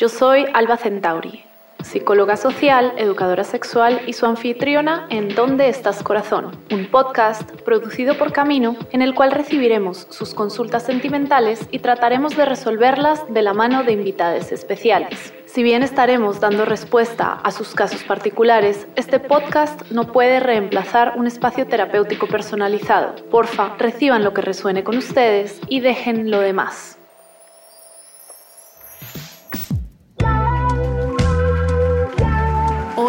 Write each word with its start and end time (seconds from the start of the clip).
Yo 0.00 0.08
soy 0.08 0.46
Alba 0.54 0.78
Centauri, 0.78 1.44
psicóloga 1.82 2.38
social, 2.38 2.94
educadora 2.96 3.44
sexual 3.44 4.00
y 4.06 4.14
su 4.14 4.24
anfitriona 4.24 5.06
en 5.10 5.34
¿Dónde 5.34 5.68
estás 5.68 6.02
corazón? 6.02 6.56
Un 6.70 6.86
podcast 6.86 7.50
producido 7.66 8.16
por 8.16 8.32
Camino 8.32 8.76
en 8.92 9.02
el 9.02 9.14
cual 9.14 9.30
recibiremos 9.30 10.06
sus 10.08 10.32
consultas 10.32 10.84
sentimentales 10.84 11.68
y 11.70 11.80
trataremos 11.80 12.34
de 12.34 12.46
resolverlas 12.46 13.30
de 13.30 13.42
la 13.42 13.52
mano 13.52 13.84
de 13.84 13.92
invitados 13.92 14.52
especiales. 14.52 15.34
Si 15.44 15.62
bien 15.62 15.82
estaremos 15.82 16.40
dando 16.40 16.64
respuesta 16.64 17.32
a 17.32 17.50
sus 17.50 17.74
casos 17.74 18.02
particulares, 18.02 18.88
este 18.96 19.20
podcast 19.20 19.90
no 19.90 20.12
puede 20.12 20.40
reemplazar 20.40 21.12
un 21.18 21.26
espacio 21.26 21.66
terapéutico 21.66 22.26
personalizado. 22.26 23.16
Porfa, 23.30 23.76
reciban 23.76 24.24
lo 24.24 24.32
que 24.32 24.40
resuene 24.40 24.82
con 24.82 24.96
ustedes 24.96 25.60
y 25.68 25.80
dejen 25.80 26.30
lo 26.30 26.40
demás. 26.40 26.99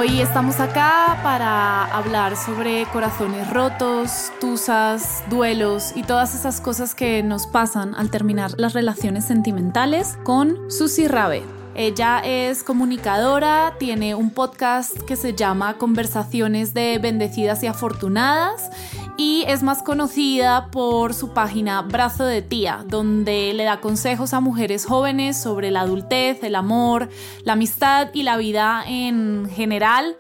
Hoy 0.02 0.20
estamos 0.20 0.60
acá 0.60 1.20
para 1.22 1.86
hablar 1.96 2.36
sobre 2.36 2.88
corazones 2.88 3.48
rotos, 3.52 4.32
tusas, 4.42 5.24
duelos 5.30 5.92
y 5.96 6.02
todas 6.02 6.34
esas 6.34 6.60
cosas 6.60 6.96
que 6.96 7.22
nos 7.22 7.46
pasan 7.46 7.94
al 7.94 8.10
terminar 8.10 8.50
las 8.58 8.74
relaciones 8.74 9.26
sentimentales 9.26 10.18
con 10.24 10.72
Susi 10.72 11.08
Rabe. 11.08 11.44
Ella 11.76 12.20
es 12.26 12.64
comunicadora, 12.64 13.76
tiene 13.78 14.16
un 14.16 14.32
podcast 14.32 15.00
que 15.04 15.16
se 15.16 15.36
llama 15.36 15.78
Conversaciones 15.78 16.74
de 16.74 16.98
Bendecidas 16.98 17.62
y 17.62 17.68
Afortunadas 17.68 18.72
y 19.18 19.44
es 19.48 19.64
más 19.64 19.84
conocida 19.84 20.68
por 20.72 21.14
su 21.14 21.34
página 21.34 21.82
Brazo 21.82 22.26
de 22.26 22.42
Tía, 22.42 22.84
donde 22.88 23.54
le 23.54 23.64
da 23.64 23.80
consejos 23.80 24.34
a 24.34 24.40
mujeres 24.40 24.86
jóvenes 24.86 25.38
sobre 25.38 25.72
la 25.72 25.82
adultez, 25.82 26.44
el 26.44 26.56
amor, 26.56 27.10
la 27.44 27.54
amistad 27.54 28.10
y 28.14 28.24
la 28.24 28.38
vida 28.38 28.84
en 28.88 29.50
general. 29.50 30.18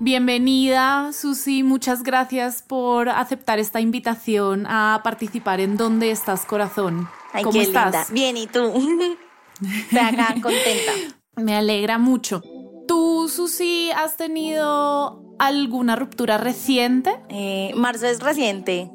Bienvenida, 0.00 1.10
Susi. 1.12 1.62
Muchas 1.62 2.02
gracias 2.02 2.62
por 2.62 3.08
aceptar 3.08 3.58
esta 3.58 3.80
invitación 3.80 4.66
a 4.68 5.00
participar 5.02 5.60
en 5.60 5.76
¿Dónde 5.76 6.10
estás, 6.10 6.44
corazón? 6.44 7.08
¿Cómo 7.42 7.60
estás? 7.60 8.12
Bien, 8.12 8.36
¿y 8.36 8.46
tú? 8.46 8.60
Estoy 9.62 9.98
acá 9.98 10.34
contenta. 10.40 10.92
Me 11.36 11.56
alegra 11.56 11.98
mucho. 11.98 12.42
¿Tú, 12.88 13.28
Susi, 13.28 13.90
has 13.94 14.16
tenido 14.16 15.22
alguna 15.38 15.94
ruptura 15.94 16.38
reciente? 16.38 17.14
Eh, 17.28 17.72
marzo 17.76 18.06
es 18.06 18.20
reciente. 18.20 18.90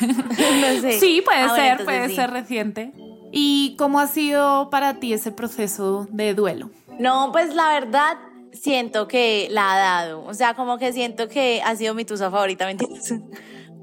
no 0.00 0.80
sé. 0.80 1.00
Sí, 1.00 1.22
puede 1.24 1.40
ah, 1.40 1.54
ser, 1.56 1.84
puede 1.84 2.14
ser 2.14 2.30
reciente. 2.30 2.92
¿Y 3.32 3.74
cómo 3.78 4.00
ha 4.00 4.06
sido 4.06 4.68
para 4.70 5.00
ti 5.00 5.14
ese 5.14 5.32
proceso 5.32 6.06
de 6.10 6.34
duelo? 6.34 6.70
No, 7.00 7.32
pues 7.32 7.54
la 7.54 7.68
verdad 7.68 8.18
siento 8.52 9.08
que 9.08 9.48
la 9.50 9.72
ha 9.72 9.78
dado. 9.78 10.24
O 10.24 10.34
sea, 10.34 10.54
como 10.54 10.76
que 10.78 10.92
siento 10.92 11.28
que 11.28 11.62
ha 11.64 11.74
sido 11.74 11.94
mi 11.94 12.04
tusa 12.04 12.30
favorita, 12.30 12.66
¿me 12.66 12.72
entiendes? 12.72 13.14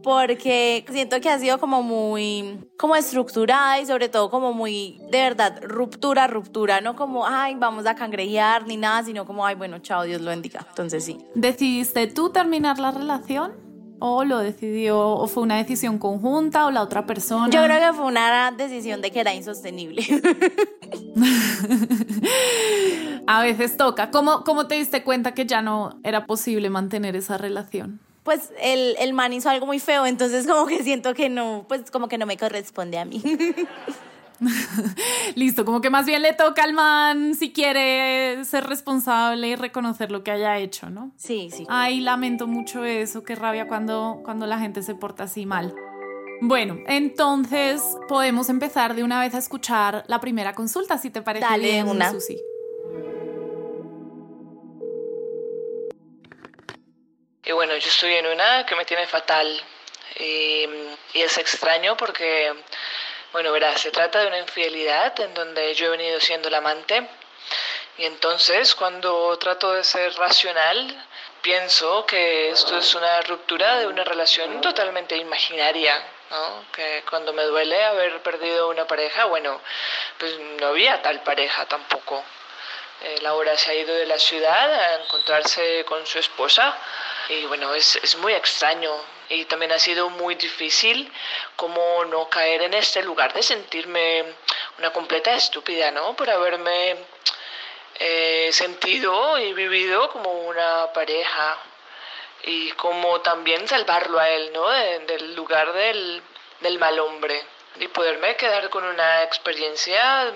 Porque 0.05 0.85
siento 0.91 1.19
que 1.19 1.31
ha 1.31 1.39
sido 1.39 1.59
como 1.59 1.81
muy, 1.81 2.59
como 2.77 2.95
estructurada 2.95 3.79
y 3.79 3.87
sobre 3.87 4.07
todo 4.07 4.29
como 4.29 4.53
muy, 4.53 4.99
de 5.09 5.19
verdad, 5.19 5.59
ruptura, 5.63 6.27
ruptura, 6.27 6.79
no 6.79 6.95
como, 6.95 7.25
ay, 7.25 7.55
vamos 7.55 7.87
a 7.87 7.95
cangrejear 7.95 8.67
ni 8.67 8.77
nada, 8.77 9.01
sino 9.01 9.25
como, 9.25 9.47
ay, 9.47 9.55
bueno, 9.55 9.79
chao, 9.79 10.03
Dios 10.03 10.21
lo 10.21 10.29
bendiga. 10.29 10.63
Entonces 10.69 11.03
sí. 11.03 11.17
¿Decidiste 11.33 12.05
tú 12.05 12.29
terminar 12.29 12.77
la 12.77 12.91
relación? 12.91 13.53
¿O 13.97 14.23
lo 14.25 14.37
decidió, 14.37 14.99
o 14.99 15.25
fue 15.25 15.41
una 15.41 15.57
decisión 15.57 15.97
conjunta 15.97 16.67
o 16.67 16.71
la 16.71 16.83
otra 16.83 17.07
persona? 17.07 17.49
Yo 17.49 17.63
creo 17.63 17.79
que 17.79 17.97
fue 17.97 18.05
una 18.05 18.51
decisión 18.51 19.01
de 19.01 19.09
que 19.09 19.21
era 19.21 19.33
insostenible. 19.33 20.05
a 23.25 23.41
veces 23.41 23.75
toca. 23.75 24.11
¿Cómo, 24.11 24.43
¿Cómo 24.43 24.67
te 24.67 24.75
diste 24.75 25.03
cuenta 25.03 25.33
que 25.33 25.47
ya 25.47 25.63
no 25.63 25.99
era 26.03 26.27
posible 26.27 26.69
mantener 26.69 27.15
esa 27.15 27.39
relación? 27.39 28.01
Pues 28.25 28.51
el, 28.59 28.95
el 28.99 29.13
man 29.13 29.31
hizo 29.31 29.49
algo 29.49 29.67
muy 29.67 29.79
feo, 29.79 30.05
entonces 30.05 30.45
como 30.47 30.65
que 30.65 30.83
siento 30.83 31.13
que 31.13 31.29
no, 31.29 31.63
pues 31.69 31.89
como 31.91 32.09
que 32.09 32.17
no 32.17 32.25
me 32.25 32.35
corresponde 32.35 32.97
a 32.97 33.05
mí. 33.05 33.21
Listo, 35.35 35.63
como 35.63 35.79
que 35.79 35.91
más 35.91 36.07
bien 36.07 36.23
le 36.23 36.33
toca 36.33 36.63
al 36.63 36.73
man 36.73 37.35
si 37.35 37.53
quiere 37.53 38.43
ser 38.43 38.65
responsable 38.65 39.47
y 39.47 39.55
reconocer 39.55 40.11
lo 40.11 40.23
que 40.23 40.31
haya 40.31 40.57
hecho, 40.57 40.89
¿no? 40.89 41.11
Sí, 41.17 41.49
sí. 41.53 41.65
Ay, 41.69 42.01
lamento 42.01 42.47
mucho 42.47 42.83
eso, 42.83 43.23
qué 43.23 43.35
rabia 43.35 43.67
cuando, 43.67 44.19
cuando 44.25 44.47
la 44.47 44.59
gente 44.59 44.81
se 44.81 44.95
porta 44.95 45.23
así 45.23 45.45
mal. 45.45 45.73
Bueno, 46.41 46.79
entonces 46.87 47.81
podemos 48.07 48.49
empezar 48.49 48.95
de 48.95 49.03
una 49.03 49.21
vez 49.21 49.35
a 49.35 49.37
escuchar 49.37 50.03
la 50.07 50.19
primera 50.19 50.53
consulta, 50.53 50.97
si 50.97 51.11
te 51.11 51.21
parece 51.21 51.45
Dale, 51.45 51.63
bien, 51.63 51.87
una. 51.87 52.11
Susi. 52.11 52.37
Y 57.45 57.51
bueno, 57.51 57.75
yo 57.77 57.87
estoy 57.87 58.15
en 58.15 58.25
una 58.25 58.65
que 58.65 58.75
me 58.75 58.85
tiene 58.85 59.05
fatal. 59.05 59.63
Y, 60.17 60.67
es 61.13 61.37
extraño 61.37 61.95
porque, 61.95 62.53
bueno, 63.31 63.51
verás, 63.51 63.81
se 63.81 63.91
trata 63.91 64.21
de 64.21 64.27
una 64.27 64.39
infidelidad 64.39 65.17
en 65.19 65.33
donde 65.33 65.73
yo 65.75 65.87
he 65.87 65.89
venido 65.89 66.19
siendo 66.19 66.47
el 66.47 66.55
amante. 66.55 67.07
Y 67.97 68.05
entonces, 68.05 68.73
cuando 68.73 69.37
trato 69.37 69.73
de 69.73 69.83
ser 69.83 70.13
racional, 70.15 71.05
pienso 71.41 72.05
que 72.07 72.49
esto 72.49 72.77
es 72.79 72.95
una 72.95 73.21
ruptura 73.21 73.77
de 73.77 73.87
una 73.87 74.03
relación 74.03 74.59
totalmente 74.61 75.15
imaginaria, 75.15 76.03
¿no? 76.31 76.65
Que 76.73 77.03
cuando 77.07 77.31
me 77.31 77.43
duele 77.43 77.83
haber 77.85 78.21
perdido 78.23 78.69
una 78.69 78.87
pareja, 78.87 79.25
bueno, 79.25 79.61
pues 80.17 80.37
no 80.59 80.67
había 80.67 81.01
tal 81.03 81.21
pareja 81.21 81.65
tampoco. 81.67 82.23
Eh, 83.01 83.19
Laura 83.21 83.57
se 83.57 83.71
ha 83.71 83.75
ido 83.75 83.93
de 83.93 84.05
la 84.05 84.17
ciudad 84.17 84.73
a 84.73 85.03
encontrarse 85.03 85.83
con 85.85 86.05
su 86.07 86.17
esposa 86.19 86.77
y 87.29 87.45
bueno, 87.45 87.73
es, 87.73 87.97
es 87.97 88.15
muy 88.17 88.33
extraño 88.33 88.91
y 89.29 89.45
también 89.45 89.71
ha 89.71 89.79
sido 89.79 90.09
muy 90.09 90.35
difícil 90.35 91.11
como 91.55 92.05
no 92.05 92.29
caer 92.29 92.61
en 92.63 92.73
este 92.73 93.03
lugar 93.03 93.33
de 93.33 93.43
sentirme 93.43 94.23
una 94.77 94.91
completa 94.91 95.33
estúpida, 95.33 95.91
¿no? 95.91 96.15
Por 96.15 96.29
haberme 96.29 96.95
eh, 97.99 98.49
sentido 98.51 99.37
y 99.37 99.53
vivido 99.53 100.09
como 100.09 100.31
una 100.31 100.91
pareja 100.93 101.57
y 102.43 102.71
como 102.73 103.21
también 103.21 103.67
salvarlo 103.67 104.19
a 104.19 104.29
él, 104.29 104.51
¿no? 104.53 104.69
del 104.69 105.35
lugar 105.35 105.73
del, 105.73 106.21
del 106.59 106.77
mal 106.77 106.99
hombre 106.99 107.41
y 107.79 107.87
poderme 107.87 108.35
quedar 108.35 108.69
con 108.69 108.83
una 108.83 109.23
experiencia 109.23 110.31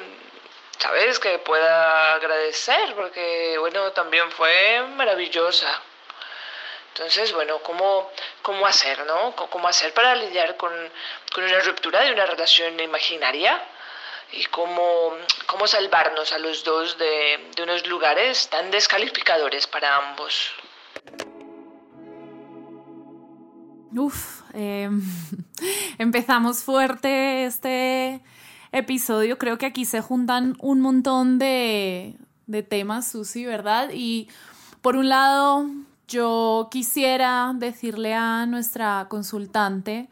¿sabes? 0.80 1.20
Que 1.20 1.38
pueda 1.40 2.14
agradecer, 2.16 2.96
porque, 2.96 3.58
bueno, 3.60 3.92
también 3.92 4.32
fue 4.32 4.84
maravillosa. 4.96 5.70
Entonces, 6.94 7.32
bueno, 7.34 7.60
¿cómo, 7.60 8.10
cómo 8.42 8.66
hacer, 8.66 9.06
no? 9.06 9.36
¿Cómo 9.36 9.68
hacer 9.68 9.94
para 9.94 10.16
lidiar 10.16 10.58
con, 10.58 10.72
con 11.34 11.44
una 11.44 11.60
ruptura 11.60 12.02
de 12.04 12.14
una 12.14 12.26
relación 12.26 12.80
imaginaria? 12.80 13.62
Y 14.32 14.46
cómo, 14.46 15.16
cómo 15.48 15.66
salvarnos 15.66 16.34
a 16.34 16.40
los 16.40 16.64
dos 16.64 16.98
de, 16.98 17.50
de 17.56 17.64
unos 17.64 17.88
lugares 17.88 18.48
tan 18.50 18.70
descalificadores 18.70 19.66
para 19.66 19.96
ambos. 19.96 20.54
Uf, 23.96 24.42
em, 24.54 25.02
empezamos 25.98 26.64
fuerte 26.64 27.46
este 27.46 28.22
episodio. 28.72 29.38
Creo 29.38 29.58
que 29.58 29.66
aquí 29.66 29.86
se 29.86 30.02
juntan 30.02 30.56
un 30.60 30.82
montón 30.82 31.40
de, 31.40 32.16
de 32.48 32.64
temas, 32.64 33.10
Susi, 33.10 33.46
¿verdad? 33.46 33.90
Y 33.94 34.28
por 34.82 34.96
un 34.96 35.10
lado, 35.10 35.70
yo 36.08 36.68
quisiera 36.72 37.54
decirle 37.56 38.14
a 38.14 38.46
nuestra 38.46 39.08
consultante 39.10 40.10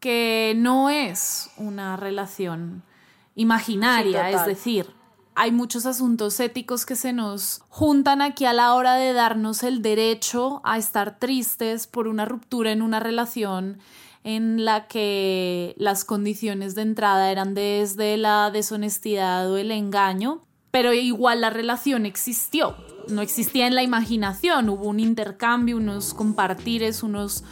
que 0.00 0.54
no 0.56 0.90
es 0.90 1.50
una 1.56 1.96
relación 1.96 2.82
imaginaria, 3.34 4.30
es 4.30 4.44
decir, 4.46 4.94
hay 5.34 5.52
muchos 5.52 5.86
asuntos 5.86 6.38
éticos 6.40 6.84
que 6.84 6.96
se 6.96 7.12
nos 7.12 7.62
juntan 7.68 8.20
aquí 8.20 8.44
a 8.44 8.52
la 8.52 8.74
hora 8.74 8.96
de 8.96 9.12
darnos 9.12 9.62
el 9.62 9.80
derecho 9.80 10.60
a 10.64 10.76
estar 10.76 11.18
tristes 11.18 11.86
por 11.86 12.08
una 12.08 12.24
ruptura 12.24 12.72
en 12.72 12.82
una 12.82 13.00
relación 13.00 13.78
en 14.24 14.64
la 14.64 14.86
que 14.86 15.74
las 15.78 16.04
condiciones 16.04 16.74
de 16.74 16.82
entrada 16.82 17.30
eran 17.30 17.54
desde 17.54 18.16
la 18.16 18.50
deshonestidad 18.50 19.50
o 19.50 19.56
el 19.56 19.70
engaño, 19.70 20.42
pero 20.70 20.92
igual 20.92 21.40
la 21.40 21.50
relación 21.50 22.06
existió, 22.06 22.76
no 23.08 23.22
existía 23.22 23.66
en 23.66 23.74
la 23.74 23.82
imaginación, 23.82 24.68
hubo 24.68 24.88
un 24.88 25.00
intercambio, 25.00 25.76
unos 25.76 26.14
compartires, 26.14 27.02
unos, 27.02 27.44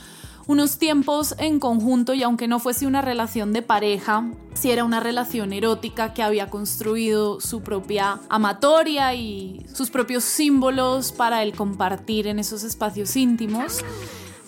unos 0.47 0.79
tiempos 0.79 1.35
en 1.39 1.59
conjunto 1.59 2.15
y 2.15 2.23
aunque 2.23 2.49
no 2.49 2.59
fuese 2.59 2.87
una 2.87 3.03
relación 3.03 3.53
de 3.53 3.63
pareja, 3.63 4.31
sí 4.55 4.71
era 4.71 4.85
una 4.85 5.01
relación 5.01 5.53
erótica 5.53 6.15
que 6.15 6.23
había 6.23 6.49
construido 6.49 7.41
su 7.41 7.63
propia 7.63 8.21
amatoria 8.29 9.15
y 9.15 9.67
sus 9.73 9.91
propios 9.91 10.23
símbolos 10.25 11.13
para 11.13 11.43
el 11.43 11.55
compartir 11.55 12.27
en 12.27 12.39
esos 12.39 12.63
espacios 12.63 13.17
íntimos. 13.17 13.83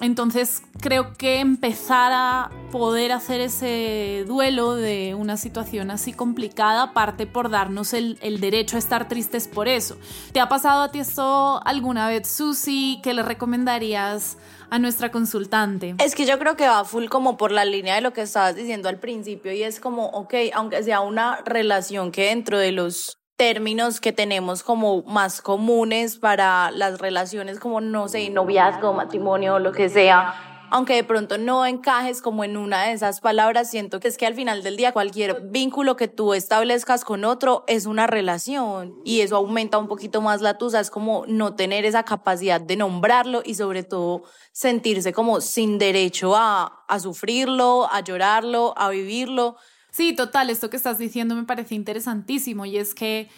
Entonces 0.01 0.63
creo 0.81 1.13
que 1.15 1.41
empezar 1.41 2.13
a 2.15 2.51
poder 2.73 3.13
hacer 3.13 3.41
ese 3.41 4.25
duelo 4.27 4.75
de 4.75 5.15
una 5.15 5.37
situación 5.37 5.91
así 5.91 6.13
complicada 6.13 6.93
parte 6.95 7.27
por 7.27 7.51
darnos 7.51 7.93
el, 7.93 8.19
derecho 8.41 8.77
a 8.77 8.79
estar 8.79 9.09
tristes 9.09 9.47
por 9.47 9.69
eso. 9.69 9.99
¿Te 10.33 10.41
ha 10.41 10.49
pasado 10.49 10.83
a 10.83 10.91
ti 10.91 11.01
esto 11.01 11.61
alguna 11.67 12.09
vez, 12.09 12.29
Susi? 12.29 13.01
¿Qué 13.03 13.13
le 13.13 13.23
recomendarías 13.23 14.39
a 14.71 14.79
nuestra 14.79 15.11
consultante? 15.11 15.97
Es 15.99 16.15
que 16.15 16.25
yo 16.25 16.39
creo 16.39 16.57
que 16.57 16.67
va 16.67 16.85
full 16.85 17.07
como 17.07 17.37
por 17.37 17.53
la 17.53 17.65
línea 17.65 17.97
de 17.97 18.01
lo 18.01 18.13
que 18.13 18.23
estabas 18.23 18.57
diciendo 18.57 18.89
al 18.89 18.99
principio 18.99 19.53
y 19.53 19.63
es 19.63 19.81
como, 19.81 20.07
ok, 20.07 20.35
aunque 20.55 20.83
sea 20.83 21.01
una 21.01 21.43
relación 21.45 22.13
que 22.13 22.27
dentro 22.27 22.59
de 22.59 22.73
los 22.73 23.20
términos 23.41 24.03
que 24.03 24.13
tenemos 24.13 24.63
como 24.63 25.03
más 25.05 25.41
comunes 25.41 26.19
para 26.19 26.71
las 26.73 26.99
relaciones 26.99 27.59
como, 27.59 27.81
no 27.81 28.07
sé, 28.07 28.29
noviazgo, 28.29 28.93
matrimonio, 28.93 29.59
lo 29.59 29.73
que 29.73 29.89
sea, 29.89 30.35
aunque 30.71 30.95
de 30.95 31.05
pronto 31.05 31.39
no 31.39 31.65
encajes 31.65 32.21
como 32.21 32.45
en 32.45 32.59
una 32.59 32.83
de 32.83 32.93
esas 32.93 33.23
palabras, 33.23 33.71
siento 33.71 33.99
que 33.99 34.09
es 34.09 34.19
que 34.19 34.27
al 34.27 34.35
final 34.35 34.63
del 34.63 34.77
día 34.77 34.93
cualquier 34.93 35.41
vínculo 35.41 35.97
que 35.97 36.07
tú 36.07 36.35
establezcas 36.35 37.03
con 37.03 37.25
otro 37.25 37.65
es 37.67 37.87
una 37.87 38.07
relación 38.07 38.97
y 39.07 39.23
eso 39.23 39.37
aumenta 39.37 39.79
un 39.79 39.89
poquito 39.89 40.21
más 40.21 40.43
la 40.43 40.59
tuya, 40.59 40.81
es 40.81 40.91
como 40.91 41.25
no 41.27 41.55
tener 41.55 41.87
esa 41.87 42.03
capacidad 42.03 42.61
de 42.61 42.77
nombrarlo 42.77 43.41
y 43.43 43.55
sobre 43.55 43.85
todo 43.85 44.25
sentirse 44.53 45.15
como 45.15 45.41
sin 45.41 45.79
derecho 45.79 46.37
a, 46.37 46.85
a 46.87 47.01
sufrirlo, 47.01 47.89
a 47.91 48.01
llorarlo, 48.01 48.75
a 48.77 48.91
vivirlo 48.91 49.57
Sí, 49.91 50.15
total, 50.15 50.51
esto 50.51 50.71
que 50.71 50.77
estás 50.77 50.99
diciendo 50.99 51.35
me 51.35 51.45
parece 51.45 51.75
interesantísimo 51.75 52.65
y 52.67 52.77
es 52.77 52.95
que 52.95 53.29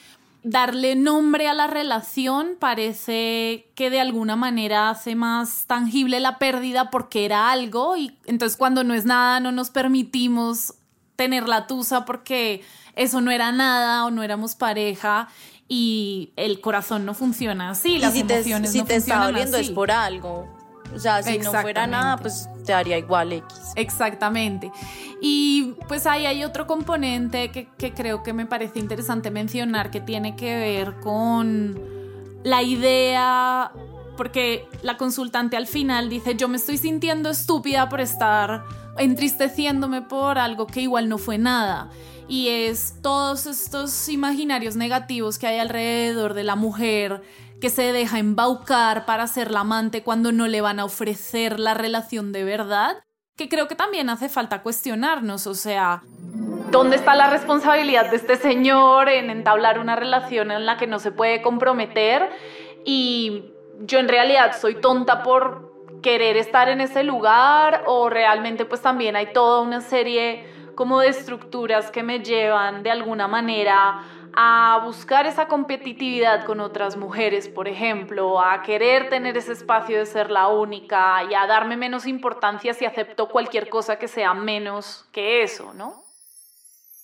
darle 0.43 0.97
nombre 0.97 1.49
a 1.49 1.55
la 1.55 1.67
relación 1.67 2.57
parece 2.59 3.71
que 3.75 3.91
de 3.91 4.01
alguna 4.01 4.35
manera 4.35 4.91
hace 4.91 5.15
más 5.15 5.67
tangible 5.67 6.19
la 6.19 6.39
pérdida 6.39 6.91
porque 6.91 7.25
era 7.25 7.51
algo 7.53 7.97
y 7.97 8.19
entonces 8.27 8.57
cuando 8.57 8.83
no 8.83 8.93
es 8.95 9.05
nada 9.05 9.39
no 9.39 9.53
nos 9.53 9.71
permitimos 9.71 10.75
tener 11.15 11.49
la 11.49 11.69
tusa 11.69 12.05
porque 12.05 12.63
eso 12.97 13.21
no 13.21 13.31
era 13.31 13.53
nada 13.53 14.05
o 14.05 14.11
no 14.11 14.25
éramos 14.25 14.57
pareja 14.57 15.29
y 15.69 16.33
el 16.37 16.61
corazón 16.61 17.07
no 17.07 17.15
funciona 17.15 17.71
así, 17.71 17.99
las 17.99 18.13
si 18.13 18.21
emociones 18.21 18.73
te, 18.73 18.79
si 18.79 18.85
te 18.85 18.97
está 18.97 19.25
doliendo 19.25 19.57
es 19.57 19.71
por 19.71 19.91
algo. 19.91 20.62
O 20.95 20.99
sea, 20.99 21.23
si 21.23 21.39
no 21.39 21.53
fuera 21.53 21.87
nada, 21.87 22.17
pues 22.17 22.49
te 22.65 22.73
haría 22.73 22.99
igual 22.99 23.33
X. 23.33 23.59
Exactamente. 23.77 24.71
Y 25.21 25.75
pues 25.89 26.07
ahí 26.07 26.27
hay 26.27 26.45
otro 26.45 26.67
componente 26.67 27.51
que, 27.51 27.69
que 27.79 27.93
creo 27.93 28.23
que 28.23 28.33
me 28.33 28.47
parece 28.47 28.79
interesante 28.79 29.31
mencionar 29.31 29.91
que 29.91 30.01
tiene 30.01 30.37
que 30.37 30.57
ver 30.57 31.01
con 31.01 31.79
la 32.45 32.63
idea, 32.63 33.73
porque 34.17 34.67
la 34.83 34.97
consultante 34.97 35.57
al 35.57 35.67
final 35.67 36.09
dice, 36.09 36.35
yo 36.35 36.49
me 36.49 36.57
estoy 36.57 36.77
sintiendo 36.77 37.31
estúpida 37.31 37.89
por 37.89 38.01
estar 38.01 38.65
entristeciéndome 38.99 40.03
por 40.03 40.39
algo 40.39 40.67
que 40.67 40.81
igual 40.81 41.09
no 41.09 41.19
fue 41.19 41.39
nada. 41.39 41.91
Y 42.29 42.49
es 42.49 42.95
todos 43.03 43.47
estos 43.47 44.09
imaginarios 44.09 44.77
negativos 44.77 45.39
que 45.39 45.47
hay 45.47 45.59
alrededor 45.59 46.35
de 46.35 46.45
la 46.45 46.57
mujer 46.57 47.23
que 47.63 47.71
se 47.71 47.93
deja 47.93 48.19
embaucar 48.19 49.07
para 49.07 49.29
ser 49.29 49.53
la 49.53 49.61
amante 49.61 50.03
cuando 50.03 50.33
no 50.33 50.49
le 50.49 50.61
van 50.61 50.81
a 50.81 50.85
ofrecer 50.85 51.61
la 51.61 51.75
relación 51.75 52.33
de 52.33 52.43
verdad, 52.43 53.05
que 53.37 53.49
creo 53.49 53.69
que 53.69 53.77
también 53.77 54.11
hace 54.11 54.29
falta 54.29 54.63
cuestionarnos, 54.63 55.47
o 55.47 55.55
sea, 55.55 56.03
¿dónde 56.73 56.97
está 56.97 57.15
la 57.15 57.31
responsabilidad 57.31 58.11
de 58.11 58.17
este 58.17 58.35
señor 58.35 59.09
en 59.09 59.31
entablar 59.31 59.79
una 59.79 59.95
relación 59.95 60.51
en 60.51 60.67
la 60.67 60.77
que 60.77 60.89
no 60.89 60.99
se 60.99 61.13
puede 61.13 61.41
comprometer? 61.41 62.31
Y 62.85 63.45
yo 63.83 64.01
en 64.01 64.09
realidad 64.09 64.57
soy 64.61 64.75
tonta 64.81 65.23
por 65.23 65.73
querer 66.03 66.37
estar 66.37 66.69
en 66.69 66.81
ese 66.81 67.05
lugar 67.05 67.85
o 67.87 68.11
realmente 68.11 68.65
pues 68.65 68.83
también 68.83 69.15
hay 69.15 69.33
toda 69.33 69.61
una 69.61 69.83
serie 69.83 70.45
como 70.75 70.99
de 70.99 71.09
estructuras 71.09 71.93
que 71.93 72.03
me 72.03 72.19
llevan 72.19 72.83
de 72.83 72.91
alguna 72.91 73.29
manera 73.29 74.03
a 74.35 74.83
buscar 74.85 75.27
esa 75.27 75.49
competitividad 75.49 76.45
con 76.45 76.61
otras 76.61 76.97
mujeres, 76.97 77.49
por 77.49 77.69
ejemplo, 77.69 78.41
a 78.41 78.63
querer 78.63 79.09
tener 79.09 79.37
ese 79.37 79.53
espacio 79.53 79.99
de 79.99 80.07
ser 80.07 80.31
la 80.31 80.49
única 80.49 81.23
y 81.31 81.35
a 81.35 81.47
darme 81.47 81.77
menos 81.77 82.07
importancia 82.07 82.75
si 82.75 82.85
acepto 82.85 83.29
cualquier 83.29 83.69
cosa 83.69 83.99
que 83.99 84.09
sea 84.09 84.35
menos 84.35 85.07
que 85.13 85.43
eso, 85.43 85.75
¿no? 85.75 86.03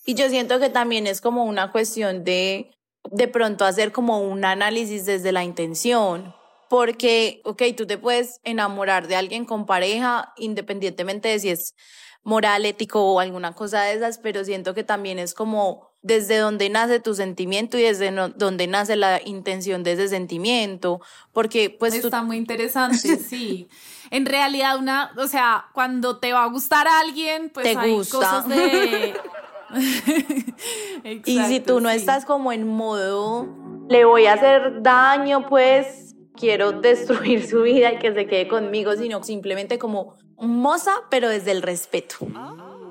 Y 0.04 0.14
yo 0.14 0.28
siento 0.30 0.58
que 0.58 0.70
también 0.70 1.06
es 1.06 1.20
como 1.20 1.44
una 1.44 1.70
cuestión 1.70 2.25
de 2.25 2.70
de 3.10 3.28
pronto 3.28 3.64
hacer 3.64 3.92
como 3.92 4.20
un 4.20 4.44
análisis 4.44 5.06
desde 5.06 5.32
la 5.32 5.44
intención, 5.44 6.34
porque, 6.69 7.40
ok, 7.44 7.62
tú 7.76 7.86
te 7.86 7.96
puedes 7.96 8.40
enamorar 8.44 9.08
de 9.08 9.16
alguien 9.16 9.44
con 9.44 9.66
pareja 9.66 10.32
independientemente 10.36 11.28
de 11.28 11.38
si 11.38 11.50
es 11.50 11.75
moral, 12.22 12.66
ético 12.66 13.02
o 13.02 13.20
alguna 13.20 13.54
cosa 13.54 13.82
de 13.82 13.94
esas, 13.94 14.19
pero 14.19 14.44
siento 14.44 14.75
que 14.75 14.84
también 14.84 15.19
es 15.19 15.32
como 15.32 15.88
desde 16.03 16.39
donde 16.39 16.69
nace 16.69 17.00
tu 17.00 17.15
sentimiento 17.15 17.77
y 17.79 17.83
desde 17.83 18.11
donde 18.37 18.67
nace 18.67 18.97
la 18.97 19.21
intención 19.25 19.83
de 19.83 19.93
ese 19.93 20.09
sentimiento, 20.09 21.00
porque 21.33 21.71
pues 21.71 21.95
está 21.95 22.23
muy 22.23 22.37
interesante, 22.37 23.17
sí. 23.29 23.69
En 24.11 24.25
realidad 24.25 24.79
una, 24.79 25.12
o 25.17 25.27
sea, 25.27 25.67
cuando 25.75 26.19
te 26.19 26.33
va 26.33 26.45
a 26.45 26.47
gustar 26.47 26.87
a 26.89 27.00
alguien, 27.00 27.50
pues 27.50 27.77
hay 27.77 27.97
cosas 28.11 28.49
de 28.49 29.15
y 31.27 31.41
si 31.45 31.61
tú 31.61 31.81
no 31.81 31.91
estás 31.91 32.25
como 32.25 32.53
en 32.53 32.67
modo 32.67 33.47
le 33.89 34.05
voy 34.05 34.27
a 34.27 34.35
hacer 34.35 34.83
daño, 34.83 35.47
pues 35.49 36.15
quiero 36.35 36.73
destruir 36.73 37.47
su 37.47 37.62
vida 37.62 37.93
y 37.93 37.99
que 37.99 38.12
se 38.15 38.27
quede 38.27 38.49
conmigo, 38.49 38.95
sino 38.97 39.23
simplemente 39.25 39.79
como 39.79 40.15
moza, 40.37 40.93
pero 41.11 41.29
desde 41.29 41.53
el 41.53 41.62
respeto. 41.62 42.17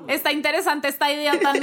Está 0.06 0.32
interesante 0.32 0.88
esta 0.88 1.12
idea 1.12 1.38
tan 1.38 1.58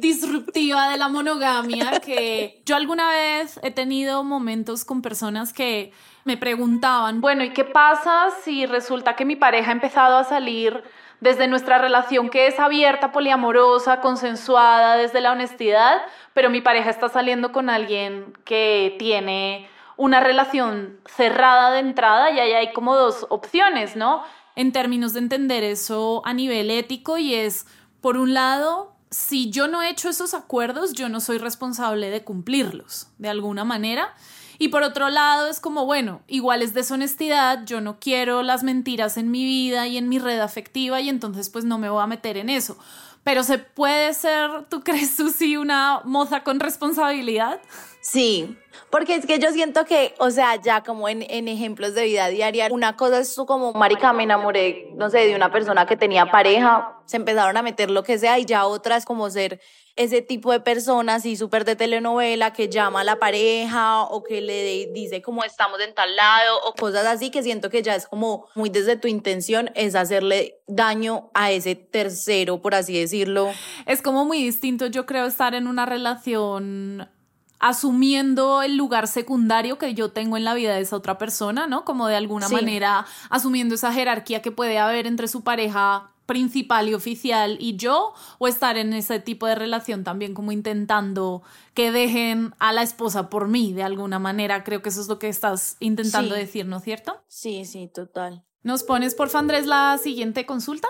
disruptiva 0.00 0.88
de 0.90 0.98
la 0.98 1.08
monogamia 1.08 2.00
que 2.00 2.62
yo 2.64 2.76
alguna 2.76 3.10
vez 3.10 3.60
he 3.62 3.70
tenido 3.70 4.24
momentos 4.24 4.84
con 4.84 5.02
personas 5.02 5.52
que 5.52 5.92
me 6.24 6.36
preguntaban, 6.36 7.20
bueno, 7.20 7.44
¿y 7.44 7.50
qué 7.50 7.64
pasa 7.64 8.28
si 8.42 8.66
resulta 8.66 9.16
que 9.16 9.24
mi 9.24 9.36
pareja 9.36 9.70
ha 9.70 9.72
empezado 9.72 10.18
a 10.18 10.24
salir 10.24 10.82
desde 11.20 11.48
nuestra 11.48 11.78
relación 11.78 12.30
que 12.30 12.46
es 12.46 12.58
abierta, 12.58 13.12
poliamorosa, 13.12 14.00
consensuada, 14.00 14.96
desde 14.96 15.20
la 15.20 15.32
honestidad, 15.32 16.02
pero 16.32 16.50
mi 16.50 16.60
pareja 16.60 16.90
está 16.90 17.08
saliendo 17.08 17.52
con 17.52 17.68
alguien 17.68 18.32
que 18.44 18.96
tiene 18.98 19.68
una 19.96 20.20
relación 20.20 20.98
cerrada 21.04 21.72
de 21.72 21.80
entrada 21.80 22.30
y 22.30 22.40
ahí 22.40 22.52
hay 22.52 22.72
como 22.72 22.96
dos 22.96 23.26
opciones, 23.28 23.96
¿no? 23.96 24.22
En 24.56 24.72
términos 24.72 25.12
de 25.12 25.20
entender 25.20 25.62
eso 25.62 26.22
a 26.24 26.32
nivel 26.32 26.70
ético 26.70 27.18
y 27.18 27.34
es 27.34 27.66
por 28.00 28.16
un 28.16 28.32
lado, 28.32 28.89
si 29.10 29.50
yo 29.50 29.66
no 29.66 29.82
he 29.82 29.90
hecho 29.90 30.08
esos 30.08 30.34
acuerdos, 30.34 30.92
yo 30.92 31.08
no 31.08 31.20
soy 31.20 31.38
responsable 31.38 32.10
de 32.10 32.22
cumplirlos 32.22 33.08
de 33.18 33.28
alguna 33.28 33.64
manera. 33.64 34.14
Y 34.58 34.68
por 34.68 34.82
otro 34.82 35.08
lado, 35.08 35.48
es 35.48 35.58
como, 35.58 35.86
bueno, 35.86 36.20
igual 36.28 36.62
es 36.62 36.74
deshonestidad, 36.74 37.64
yo 37.64 37.80
no 37.80 37.98
quiero 37.98 38.42
las 38.42 38.62
mentiras 38.62 39.16
en 39.16 39.30
mi 39.30 39.42
vida 39.42 39.88
y 39.88 39.96
en 39.96 40.08
mi 40.08 40.18
red 40.18 40.38
afectiva 40.38 41.00
y 41.00 41.08
entonces 41.08 41.48
pues 41.48 41.64
no 41.64 41.78
me 41.78 41.88
voy 41.88 42.02
a 42.02 42.06
meter 42.06 42.36
en 42.36 42.50
eso. 42.50 42.76
Pero 43.22 43.42
se 43.42 43.58
puede 43.58 44.14
ser, 44.14 44.64
¿tú 44.68 44.82
crees, 44.82 45.16
Susi, 45.16 45.56
una 45.56 46.00
moza 46.04 46.42
con 46.42 46.58
responsabilidad? 46.58 47.60
Sí, 48.00 48.56
porque 48.88 49.14
es 49.14 49.26
que 49.26 49.38
yo 49.38 49.50
siento 49.52 49.84
que, 49.84 50.14
o 50.18 50.30
sea, 50.30 50.56
ya 50.56 50.82
como 50.82 51.08
en, 51.08 51.22
en, 51.28 51.48
ejemplos 51.48 51.94
de 51.94 52.04
vida 52.04 52.28
diaria, 52.28 52.68
una 52.70 52.96
cosa 52.96 53.18
es 53.18 53.34
tú 53.34 53.44
como, 53.44 53.72
marica, 53.74 54.12
me 54.14 54.22
enamoré, 54.22 54.90
no 54.94 55.10
sé, 55.10 55.26
de 55.26 55.36
una 55.36 55.52
persona 55.52 55.84
que 55.84 55.96
tenía 55.96 56.30
pareja, 56.30 56.98
se 57.04 57.18
empezaron 57.18 57.56
a 57.58 57.62
meter 57.62 57.90
lo 57.90 58.02
que 58.02 58.18
sea, 58.18 58.38
y 58.38 58.46
ya 58.46 58.64
otra 58.64 58.96
es 58.96 59.04
como 59.04 59.28
ser 59.28 59.60
ese 60.00 60.22
tipo 60.22 60.50
de 60.50 60.60
personas, 60.60 61.16
así 61.16 61.36
súper 61.36 61.66
de 61.66 61.76
telenovela, 61.76 62.54
que 62.54 62.70
llama 62.70 63.02
a 63.02 63.04
la 63.04 63.18
pareja 63.18 64.02
o 64.02 64.24
que 64.24 64.40
le 64.40 64.90
dice 64.94 65.20
como 65.20 65.44
estamos 65.44 65.78
en 65.80 65.94
tal 65.94 66.16
lado 66.16 66.58
o 66.64 66.74
cosas 66.74 67.04
así, 67.04 67.30
que 67.30 67.42
siento 67.42 67.68
que 67.68 67.82
ya 67.82 67.94
es 67.94 68.06
como 68.06 68.46
muy 68.54 68.70
desde 68.70 68.96
tu 68.96 69.08
intención, 69.08 69.70
es 69.74 69.94
hacerle 69.94 70.62
daño 70.66 71.30
a 71.34 71.50
ese 71.50 71.74
tercero, 71.74 72.62
por 72.62 72.74
así 72.74 72.98
decirlo. 72.98 73.50
Es 73.84 74.00
como 74.00 74.24
muy 74.24 74.42
distinto, 74.42 74.86
yo 74.86 75.04
creo, 75.04 75.26
estar 75.26 75.54
en 75.54 75.66
una 75.66 75.84
relación 75.84 77.10
asumiendo 77.58 78.62
el 78.62 78.76
lugar 78.78 79.06
secundario 79.06 79.76
que 79.76 79.92
yo 79.92 80.12
tengo 80.12 80.38
en 80.38 80.44
la 80.44 80.54
vida 80.54 80.74
de 80.74 80.80
esa 80.80 80.96
otra 80.96 81.18
persona, 81.18 81.66
¿no? 81.66 81.84
Como 81.84 82.08
de 82.08 82.16
alguna 82.16 82.48
manera 82.48 83.04
asumiendo 83.28 83.74
esa 83.74 83.92
jerarquía 83.92 84.40
que 84.40 84.50
puede 84.50 84.78
haber 84.78 85.06
entre 85.06 85.28
su 85.28 85.44
pareja 85.44 86.10
principal 86.30 86.88
y 86.88 86.94
oficial 86.94 87.56
y 87.58 87.76
yo, 87.76 88.14
o 88.38 88.46
estar 88.46 88.78
en 88.78 88.92
ese 88.92 89.18
tipo 89.18 89.48
de 89.48 89.56
relación 89.56 90.04
también 90.04 90.32
como 90.32 90.52
intentando 90.52 91.42
que 91.74 91.90
dejen 91.90 92.54
a 92.60 92.72
la 92.72 92.82
esposa 92.82 93.28
por 93.28 93.48
mí 93.48 93.72
de 93.72 93.82
alguna 93.82 94.20
manera. 94.20 94.62
Creo 94.62 94.80
que 94.80 94.90
eso 94.90 95.00
es 95.00 95.08
lo 95.08 95.18
que 95.18 95.28
estás 95.28 95.76
intentando 95.80 96.36
decir, 96.36 96.66
¿no 96.66 96.76
es 96.76 96.84
cierto? 96.84 97.20
Sí, 97.26 97.64
sí, 97.64 97.90
total. 97.92 98.44
¿Nos 98.62 98.84
pones, 98.84 99.16
por 99.16 99.28
Andrés, 99.34 99.66
la 99.66 99.98
siguiente 99.98 100.46
consulta? 100.46 100.86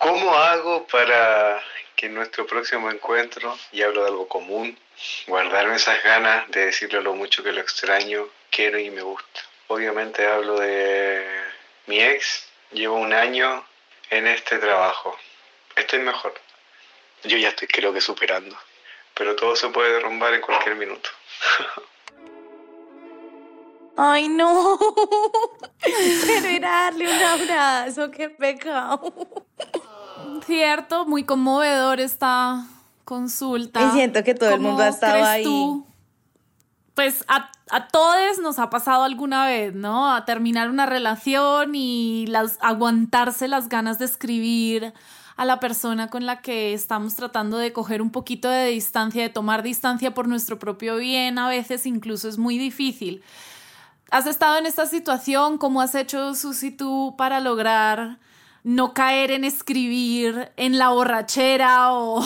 ¿Cómo 0.00 0.34
hago 0.34 0.84
para 0.90 1.60
que 1.94 2.06
en 2.06 2.14
nuestro 2.14 2.48
próximo 2.48 2.90
encuentro, 2.90 3.56
y 3.70 3.82
hablo 3.82 4.02
de 4.02 4.08
algo 4.08 4.26
común, 4.26 4.76
guardarme 5.28 5.76
esas 5.76 6.02
ganas 6.02 6.50
de 6.50 6.66
decirle 6.66 7.00
lo 7.00 7.14
mucho 7.14 7.44
que 7.44 7.52
lo 7.52 7.60
extraño, 7.60 8.26
quiero 8.50 8.76
y 8.80 8.90
me 8.90 9.02
gusta. 9.02 9.40
Obviamente 9.68 10.26
hablo 10.26 10.58
de 10.58 11.24
mi 11.86 12.00
ex. 12.00 12.47
Llevo 12.72 12.96
un 12.96 13.12
año 13.12 13.64
en 14.10 14.26
este 14.26 14.58
trabajo. 14.58 15.16
Estoy 15.76 16.00
mejor. 16.00 16.34
Yo 17.24 17.36
ya 17.36 17.48
estoy 17.48 17.68
creo 17.68 17.92
que 17.92 18.00
superando. 18.00 18.56
Pero 19.14 19.34
todo 19.36 19.56
se 19.56 19.68
puede 19.68 19.94
derrumbar 19.94 20.34
en 20.34 20.40
cualquier 20.40 20.76
minuto. 20.76 21.10
Ay, 24.00 24.28
no. 24.28 24.78
Pero 25.80 26.60
darle 26.60 27.12
un 27.12 27.22
abrazo, 27.22 28.12
qué 28.12 28.30
pecado. 28.30 29.12
Cierto, 30.46 31.04
muy 31.04 31.24
conmovedor 31.24 31.98
esta 31.98 32.64
consulta. 33.04 33.82
Y 33.82 33.90
siento 33.90 34.22
que 34.22 34.34
todo 34.34 34.50
el 34.50 34.60
mundo 34.60 34.84
ha 34.84 34.88
estado 34.88 35.24
ahí. 35.24 35.42
Tú? 35.42 35.87
Pues 36.98 37.24
a, 37.28 37.52
a 37.70 37.86
todos 37.86 38.38
nos 38.42 38.58
ha 38.58 38.70
pasado 38.70 39.04
alguna 39.04 39.46
vez, 39.46 39.72
¿no? 39.72 40.12
A 40.12 40.24
terminar 40.24 40.68
una 40.68 40.84
relación 40.84 41.76
y 41.76 42.26
las, 42.26 42.58
aguantarse 42.60 43.46
las 43.46 43.68
ganas 43.68 44.00
de 44.00 44.04
escribir 44.04 44.92
a 45.36 45.44
la 45.44 45.60
persona 45.60 46.08
con 46.08 46.26
la 46.26 46.40
que 46.40 46.74
estamos 46.74 47.14
tratando 47.14 47.56
de 47.56 47.72
coger 47.72 48.02
un 48.02 48.10
poquito 48.10 48.50
de 48.50 48.66
distancia, 48.70 49.22
de 49.22 49.28
tomar 49.28 49.62
distancia 49.62 50.12
por 50.12 50.26
nuestro 50.26 50.58
propio 50.58 50.96
bien, 50.96 51.38
a 51.38 51.48
veces 51.48 51.86
incluso 51.86 52.28
es 52.28 52.36
muy 52.36 52.58
difícil. 52.58 53.22
¿Has 54.10 54.26
estado 54.26 54.58
en 54.58 54.66
esta 54.66 54.86
situación? 54.86 55.56
¿Cómo 55.56 55.80
has 55.80 55.94
hecho, 55.94 56.34
Susi, 56.34 56.72
tú 56.72 57.14
para 57.16 57.38
lograr 57.38 58.18
no 58.64 58.94
caer 58.94 59.30
en 59.30 59.44
escribir 59.44 60.50
en 60.56 60.78
la 60.78 60.90
borrachera 60.90 61.92
o, 61.92 62.24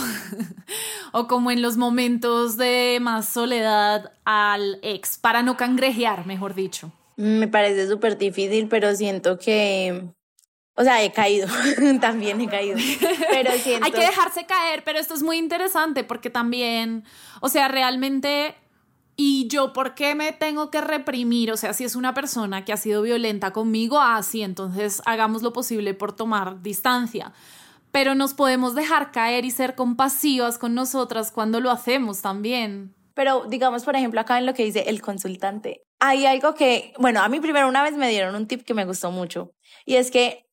o 1.12 1.26
como 1.26 1.50
en 1.50 1.62
los 1.62 1.76
momentos 1.76 2.56
de 2.56 2.98
más 3.00 3.28
soledad 3.28 4.12
al 4.24 4.78
ex, 4.82 5.18
para 5.18 5.42
no 5.42 5.56
cangrejear, 5.56 6.26
mejor 6.26 6.54
dicho? 6.54 6.92
Me 7.16 7.48
parece 7.48 7.88
súper 7.88 8.16
difícil, 8.16 8.68
pero 8.68 8.94
siento 8.96 9.38
que, 9.38 10.04
o 10.74 10.82
sea, 10.82 11.02
he 11.02 11.12
caído, 11.12 11.46
también 12.00 12.40
he 12.40 12.48
caído. 12.48 12.78
Pero 13.30 13.52
siento... 13.52 13.84
Hay 13.86 13.92
que 13.92 14.00
dejarse 14.00 14.46
caer, 14.46 14.82
pero 14.84 14.98
esto 14.98 15.14
es 15.14 15.22
muy 15.22 15.36
interesante 15.36 16.04
porque 16.04 16.30
también, 16.30 17.04
o 17.40 17.48
sea, 17.48 17.68
realmente 17.68 18.54
y 19.24 19.46
yo, 19.46 19.72
¿por 19.72 19.94
qué 19.94 20.16
me 20.16 20.32
tengo 20.32 20.68
que 20.68 20.80
reprimir? 20.80 21.52
O 21.52 21.56
sea, 21.56 21.74
si 21.74 21.84
es 21.84 21.94
una 21.94 22.12
persona 22.12 22.64
que 22.64 22.72
ha 22.72 22.76
sido 22.76 23.02
violenta 23.02 23.52
conmigo, 23.52 24.00
así, 24.00 24.42
entonces 24.42 25.00
hagamos 25.06 25.42
lo 25.42 25.52
posible 25.52 25.94
por 25.94 26.12
tomar 26.12 26.60
distancia. 26.60 27.32
Pero 27.92 28.16
nos 28.16 28.34
podemos 28.34 28.74
dejar 28.74 29.12
caer 29.12 29.44
y 29.44 29.52
ser 29.52 29.76
compasivas 29.76 30.58
con 30.58 30.74
nosotras 30.74 31.30
cuando 31.30 31.60
lo 31.60 31.70
hacemos 31.70 32.20
también. 32.20 32.96
Pero 33.14 33.44
digamos, 33.48 33.84
por 33.84 33.94
ejemplo, 33.94 34.20
acá 34.20 34.38
en 34.38 34.46
lo 34.46 34.54
que 34.54 34.64
dice 34.64 34.86
el 34.88 35.00
consultante, 35.00 35.84
hay 36.00 36.26
algo 36.26 36.56
que, 36.56 36.92
bueno, 36.98 37.22
a 37.22 37.28
mí 37.28 37.38
primero 37.38 37.68
una 37.68 37.84
vez 37.84 37.96
me 37.96 38.08
dieron 38.08 38.34
un 38.34 38.48
tip 38.48 38.64
que 38.64 38.74
me 38.74 38.86
gustó 38.86 39.12
mucho. 39.12 39.52
Y 39.86 39.96
es 39.96 40.10
que 40.10 40.48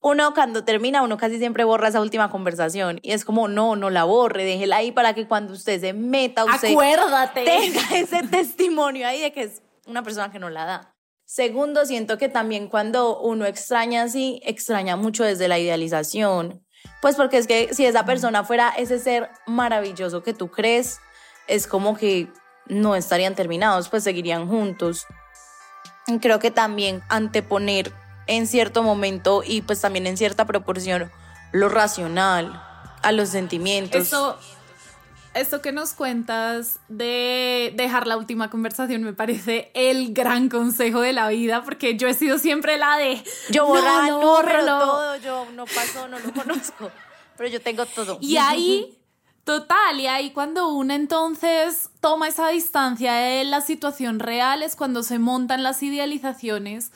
uno 0.00 0.32
cuando 0.32 0.64
termina, 0.64 1.02
uno 1.02 1.16
casi 1.16 1.38
siempre 1.38 1.64
borra 1.64 1.88
esa 1.88 2.00
última 2.00 2.30
conversación. 2.30 3.00
Y 3.02 3.12
es 3.12 3.24
como, 3.24 3.48
no, 3.48 3.76
no 3.76 3.90
la 3.90 4.04
borre, 4.04 4.44
déjela 4.44 4.76
ahí 4.76 4.92
para 4.92 5.14
que 5.14 5.26
cuando 5.26 5.52
usted 5.52 5.80
se 5.80 5.92
meta, 5.92 6.44
usted 6.44 6.70
Acuérdate. 6.70 7.44
tenga 7.44 7.80
ese 7.94 8.22
testimonio 8.22 9.06
ahí 9.06 9.20
de 9.20 9.32
que 9.32 9.42
es 9.42 9.62
una 9.86 10.02
persona 10.02 10.30
que 10.30 10.38
no 10.38 10.50
la 10.50 10.64
da. 10.64 10.94
Segundo, 11.24 11.84
siento 11.84 12.16
que 12.16 12.28
también 12.28 12.68
cuando 12.68 13.20
uno 13.20 13.44
extraña 13.44 14.02
así, 14.02 14.40
extraña 14.44 14.96
mucho 14.96 15.24
desde 15.24 15.48
la 15.48 15.58
idealización. 15.58 16.64
Pues 17.02 17.16
porque 17.16 17.38
es 17.38 17.46
que 17.46 17.74
si 17.74 17.84
esa 17.84 18.04
persona 18.04 18.44
fuera 18.44 18.70
ese 18.70 18.98
ser 18.98 19.30
maravilloso 19.46 20.22
que 20.22 20.32
tú 20.32 20.50
crees, 20.50 21.00
es 21.46 21.66
como 21.66 21.96
que 21.96 22.28
no 22.66 22.94
estarían 22.94 23.34
terminados, 23.34 23.88
pues 23.88 24.04
seguirían 24.04 24.48
juntos. 24.48 25.06
Creo 26.20 26.38
que 26.38 26.50
también 26.50 27.02
anteponer 27.08 27.92
en 28.28 28.46
cierto 28.46 28.82
momento 28.84 29.42
y 29.44 29.62
pues 29.62 29.80
también 29.80 30.06
en 30.06 30.16
cierta 30.16 30.46
proporción 30.46 31.10
lo 31.52 31.68
racional 31.68 32.62
a 33.02 33.12
los 33.12 33.30
sentimientos. 33.30 34.02
Esto, 34.02 34.38
esto 35.34 35.62
que 35.62 35.72
nos 35.72 35.94
cuentas 35.94 36.78
de 36.88 37.72
dejar 37.74 38.06
la 38.06 38.16
última 38.16 38.50
conversación 38.50 39.02
me 39.02 39.12
parece 39.12 39.70
el 39.74 40.12
gran 40.12 40.48
consejo 40.48 41.00
de 41.00 41.12
la 41.12 41.28
vida 41.28 41.62
porque 41.64 41.96
yo 41.96 42.06
he 42.06 42.14
sido 42.14 42.38
siempre 42.38 42.78
la 42.78 42.96
de 42.98 43.22
yo 43.50 43.66
borrar, 43.66 44.08
no, 44.08 44.20
no, 44.20 44.78
todo, 44.78 45.16
yo 45.16 45.46
no 45.54 45.64
pasó, 45.64 46.06
no 46.08 46.18
lo 46.18 46.32
conozco, 46.34 46.90
pero 47.36 47.48
yo 47.48 47.60
tengo 47.60 47.86
todo. 47.86 48.18
Y 48.20 48.36
ahí 48.36 48.97
Total, 49.48 49.98
y 49.98 50.06
ahí 50.06 50.30
cuando 50.32 50.68
uno 50.74 50.92
entonces 50.92 51.88
toma 52.00 52.28
esa 52.28 52.48
distancia 52.48 53.14
de 53.14 53.44
la 53.44 53.62
situación 53.62 54.18
real 54.18 54.62
es 54.62 54.76
cuando 54.76 55.02
se 55.02 55.18
montan 55.18 55.62
las 55.62 55.82
idealizaciones 55.82 56.92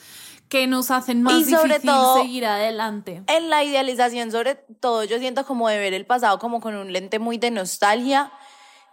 que 0.50 0.66
nos 0.66 0.90
hacen 0.90 1.23
más 1.23 1.40
y 1.40 1.44
sobre 1.47 1.76
difícil 1.76 1.88
todo, 1.88 2.21
seguir 2.21 2.44
adelante. 2.44 3.23
En 3.26 3.49
la 3.49 3.64
idealización, 3.64 4.30
sobre 4.30 4.56
todo, 4.80 5.02
yo 5.04 5.18
siento 5.18 5.47
como 5.47 5.66
de 5.66 5.78
ver 5.78 5.94
el 5.94 6.04
pasado 6.04 6.38
como 6.38 6.61
con 6.61 6.75
un 6.75 6.92
lente 6.92 7.18
muy 7.18 7.38
de 7.38 7.50
nostalgia 7.50 8.30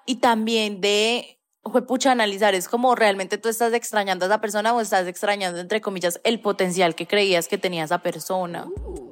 y 0.06 0.16
también 0.16 0.80
de, 0.80 1.39
pucha, 1.88 2.12
analizar, 2.12 2.56
es 2.56 2.68
como 2.68 2.96
realmente 2.96 3.38
tú 3.38 3.50
estás 3.50 3.74
extrañando 3.74 4.26
a 4.26 4.28
esa 4.28 4.42
persona 4.42 4.74
o 4.74 4.82
estás 4.82 5.08
extrañando, 5.08 5.60
entre 5.60 5.82
comillas, 5.82 6.20
el 6.24 6.40
potencial 6.40 6.96
que 6.96 7.08
creías 7.08 7.48
que 7.48 7.58
tenía 7.58 7.84
esa 7.84 8.00
persona. 8.00 8.68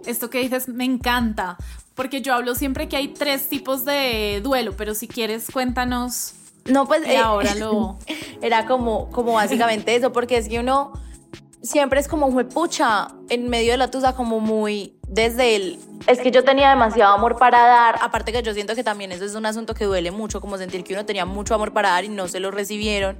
Esto 0.05 0.29
que 0.29 0.39
dices 0.39 0.67
me 0.67 0.85
encanta, 0.85 1.57
porque 1.93 2.21
yo 2.21 2.33
hablo 2.33 2.55
siempre 2.55 2.87
que 2.87 2.97
hay 2.97 3.09
tres 3.09 3.49
tipos 3.49 3.85
de 3.85 4.41
duelo, 4.43 4.75
pero 4.77 4.95
si 4.95 5.07
quieres, 5.07 5.47
cuéntanos. 5.51 6.33
No, 6.65 6.85
pues 6.85 7.07
eh, 7.07 7.17
ahora 7.17 7.55
lo... 7.59 7.97
era 8.41 8.65
como, 8.65 9.09
como 9.09 9.33
básicamente 9.33 9.95
eso, 9.95 10.11
porque 10.11 10.37
es 10.37 10.47
que 10.49 10.59
uno 10.59 10.93
siempre 11.61 11.99
es 11.99 12.07
como, 12.07 12.29
pucha, 12.49 13.09
en 13.29 13.49
medio 13.49 13.71
de 13.71 13.77
la 13.77 13.91
tusa, 13.91 14.15
como 14.15 14.39
muy 14.39 14.96
desde 15.07 15.55
el. 15.55 15.79
Es 16.07 16.19
que 16.19 16.31
yo 16.31 16.43
tenía 16.43 16.69
demasiado 16.69 17.13
amor 17.13 17.37
para 17.37 17.63
dar. 17.63 17.95
Aparte 18.01 18.31
que 18.31 18.41
yo 18.43 18.53
siento 18.53 18.75
que 18.75 18.83
también 18.83 19.11
eso 19.11 19.25
es 19.25 19.35
un 19.35 19.45
asunto 19.45 19.73
que 19.73 19.85
duele 19.85 20.11
mucho, 20.11 20.41
como 20.41 20.57
sentir 20.57 20.83
que 20.83 20.93
uno 20.93 21.05
tenía 21.05 21.25
mucho 21.25 21.55
amor 21.55 21.73
para 21.73 21.89
dar 21.89 22.03
y 22.03 22.09
no 22.09 22.27
se 22.27 22.39
lo 22.39 22.51
recibieron. 22.51 23.17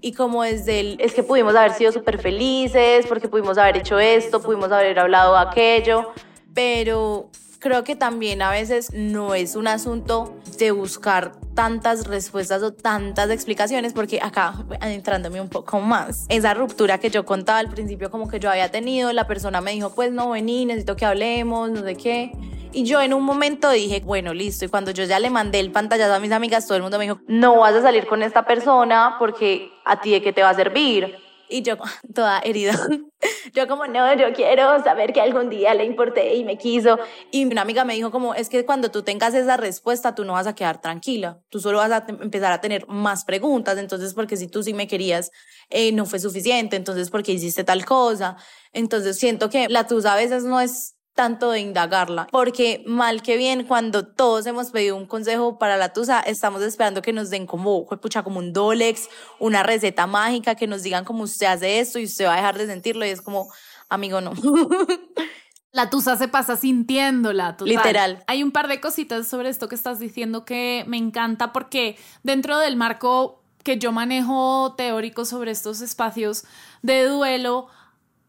Y 0.00 0.12
como 0.12 0.42
desde 0.42 0.80
el. 0.80 1.00
Es 1.00 1.12
que 1.12 1.22
pudimos 1.22 1.54
haber 1.54 1.72
sido 1.72 1.92
súper 1.92 2.18
felices, 2.18 3.06
porque 3.06 3.28
pudimos 3.28 3.58
haber 3.58 3.76
hecho 3.76 3.98
esto, 3.98 4.40
pudimos 4.42 4.72
haber 4.72 4.98
hablado 4.98 5.36
aquello. 5.36 6.12
Pero 6.54 7.30
creo 7.60 7.84
que 7.84 7.94
también 7.94 8.42
a 8.42 8.50
veces 8.50 8.92
no 8.92 9.34
es 9.34 9.54
un 9.54 9.68
asunto 9.68 10.34
de 10.58 10.72
buscar 10.72 11.32
tantas 11.54 12.06
respuestas 12.06 12.62
o 12.62 12.72
tantas 12.72 13.30
explicaciones, 13.30 13.92
porque 13.92 14.18
acá, 14.20 14.54
entrándome 14.80 15.40
un 15.40 15.50
poco 15.50 15.78
más, 15.80 16.24
esa 16.30 16.54
ruptura 16.54 16.98
que 16.98 17.10
yo 17.10 17.24
contaba 17.24 17.58
al 17.58 17.68
principio 17.68 18.10
como 18.10 18.28
que 18.28 18.40
yo 18.40 18.50
había 18.50 18.70
tenido, 18.70 19.12
la 19.12 19.26
persona 19.26 19.60
me 19.60 19.72
dijo, 19.72 19.94
pues 19.94 20.10
no, 20.10 20.30
vení, 20.30 20.64
necesito 20.64 20.96
que 20.96 21.04
hablemos, 21.04 21.70
no 21.70 21.82
sé 21.82 21.96
qué. 21.96 22.32
Y 22.72 22.84
yo 22.84 23.00
en 23.02 23.12
un 23.12 23.24
momento 23.24 23.68
dije, 23.70 24.00
bueno, 24.04 24.32
listo. 24.32 24.64
Y 24.64 24.68
cuando 24.68 24.92
yo 24.92 25.04
ya 25.04 25.18
le 25.18 25.28
mandé 25.28 25.58
el 25.58 25.72
pantallazo 25.72 26.14
a 26.14 26.20
mis 26.20 26.30
amigas, 26.30 26.66
todo 26.66 26.76
el 26.76 26.82
mundo 26.82 26.98
me 26.98 27.04
dijo, 27.04 27.20
no 27.26 27.58
vas 27.58 27.74
a 27.74 27.82
salir 27.82 28.06
con 28.06 28.22
esta 28.22 28.46
persona 28.46 29.16
porque 29.18 29.70
a 29.84 30.00
ti 30.00 30.12
de 30.12 30.22
qué 30.22 30.32
te 30.32 30.42
va 30.42 30.50
a 30.50 30.54
servir. 30.54 31.16
Y 31.50 31.62
yo 31.62 31.76
toda 32.14 32.40
herida. 32.40 32.78
Yo 33.52 33.66
como, 33.66 33.86
no, 33.86 34.14
yo 34.14 34.32
quiero 34.32 34.82
saber 34.82 35.12
que 35.12 35.20
algún 35.20 35.50
día 35.50 35.74
le 35.74 35.84
importé 35.84 36.36
y 36.36 36.44
me 36.44 36.56
quiso. 36.56 36.98
Y 37.30 37.44
una 37.44 37.62
amiga 37.62 37.84
me 37.84 37.94
dijo 37.94 38.10
como, 38.10 38.34
es 38.34 38.48
que 38.48 38.64
cuando 38.64 38.90
tú 38.90 39.02
tengas 39.02 39.34
esa 39.34 39.56
respuesta, 39.56 40.14
tú 40.14 40.24
no 40.24 40.34
vas 40.34 40.46
a 40.46 40.54
quedar 40.54 40.80
tranquila. 40.80 41.40
Tú 41.48 41.58
solo 41.58 41.78
vas 41.78 41.90
a 41.90 42.04
empezar 42.08 42.52
a 42.52 42.60
tener 42.60 42.86
más 42.86 43.24
preguntas. 43.24 43.76
Entonces, 43.76 44.14
porque 44.14 44.36
si 44.36 44.46
tú 44.46 44.62
sí 44.62 44.72
me 44.72 44.86
querías, 44.86 45.32
eh, 45.68 45.90
no 45.92 46.06
fue 46.06 46.18
suficiente. 46.18 46.76
Entonces, 46.76 47.10
porque 47.10 47.32
hiciste 47.32 47.64
tal 47.64 47.84
cosa. 47.84 48.36
Entonces, 48.72 49.18
siento 49.18 49.50
que 49.50 49.68
la 49.68 49.86
tusa 49.86 50.12
a 50.12 50.16
veces 50.16 50.44
no 50.44 50.60
es 50.60 50.94
tanto 51.20 51.50
de 51.50 51.60
indagarla, 51.60 52.26
porque 52.32 52.82
mal 52.86 53.20
que 53.20 53.36
bien, 53.36 53.64
cuando 53.64 54.06
todos 54.06 54.46
hemos 54.46 54.70
pedido 54.70 54.96
un 54.96 55.04
consejo 55.04 55.58
para 55.58 55.76
la 55.76 55.92
tusa, 55.92 56.20
estamos 56.20 56.62
esperando 56.62 57.02
que 57.02 57.12
nos 57.12 57.28
den 57.28 57.46
como, 57.46 57.86
pucha, 57.86 58.22
como 58.22 58.38
un 58.38 58.54
Dolex, 58.54 59.10
una 59.38 59.62
receta 59.62 60.06
mágica, 60.06 60.54
que 60.54 60.66
nos 60.66 60.82
digan 60.82 61.04
como 61.04 61.24
usted 61.24 61.44
hace 61.44 61.78
esto 61.78 61.98
y 61.98 62.04
usted 62.04 62.24
va 62.24 62.32
a 62.32 62.36
dejar 62.36 62.56
de 62.56 62.66
sentirlo 62.66 63.04
y 63.04 63.10
es 63.10 63.20
como, 63.20 63.52
amigo, 63.90 64.22
no. 64.22 64.32
La 65.72 65.90
tusa 65.90 66.16
se 66.16 66.26
pasa 66.26 66.56
sintiéndola, 66.56 67.58
total. 67.58 67.74
Literal. 67.74 68.24
Hay 68.26 68.42
un 68.42 68.50
par 68.50 68.66
de 68.66 68.80
cositas 68.80 69.28
sobre 69.28 69.50
esto 69.50 69.68
que 69.68 69.74
estás 69.74 69.98
diciendo 69.98 70.46
que 70.46 70.84
me 70.88 70.96
encanta 70.96 71.52
porque 71.52 71.98
dentro 72.22 72.58
del 72.58 72.76
marco 72.76 73.42
que 73.62 73.76
yo 73.76 73.92
manejo 73.92 74.74
teórico 74.78 75.26
sobre 75.26 75.50
estos 75.50 75.82
espacios 75.82 76.44
de 76.80 77.04
duelo, 77.04 77.68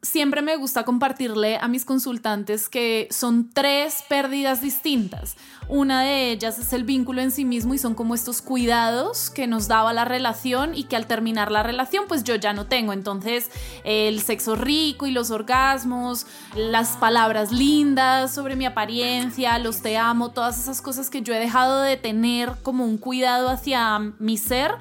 siempre 0.02 0.42
me 0.42 0.56
gusta 0.56 0.84
compartirle 0.84 1.58
a 1.58 1.68
mis 1.68 1.86
consultantes 1.86 2.70
que 2.70 3.08
son 3.12 3.50
tres 3.52 4.04
pérdidas 4.10 4.62
distintas. 4.62 5.36
Una 5.68 6.02
de 6.02 6.32
ellas 6.32 6.58
es 6.58 6.74
el 6.74 6.84
vínculo 6.84 7.22
en 7.22 7.32
sí 7.32 7.46
mismo 7.46 7.74
y 7.74 7.78
son 7.78 7.94
como 7.94 8.16
estos 8.16 8.42
cuidados 8.42 9.30
que 9.30 9.48
nos 9.48 9.68
daba 9.68 9.94
la 9.94 10.04
relación 10.04 10.76
y 10.76 10.86
que 10.86 10.96
al 10.96 11.06
terminar 11.06 11.52
la 11.52 11.64
relación 11.64 12.06
pues 12.08 12.24
yo 12.24 12.36
ya 12.36 12.52
no 12.52 12.66
tengo. 12.66 12.94
Entonces 12.94 13.52
el 13.84 14.22
sexo 14.22 14.56
rico 14.56 15.06
y 15.06 15.12
los 15.12 15.30
orgasmos, 15.30 16.26
las 16.56 16.98
palabras 16.98 17.52
lindas 17.52 18.34
sobre 18.34 18.56
mi 18.56 18.66
apariencia, 18.66 19.60
los 19.60 19.82
te 19.82 19.98
amo, 19.98 20.32
todas 20.32 20.60
esas 20.60 20.82
cosas 20.82 21.10
que 21.10 21.22
yo 21.22 21.34
he 21.34 21.40
dejado 21.40 21.82
de 21.82 21.96
tener 21.96 22.54
como 22.64 22.86
un 22.86 22.98
cuidado 22.98 23.50
hacia 23.50 24.00
mi 24.20 24.38
ser 24.38 24.72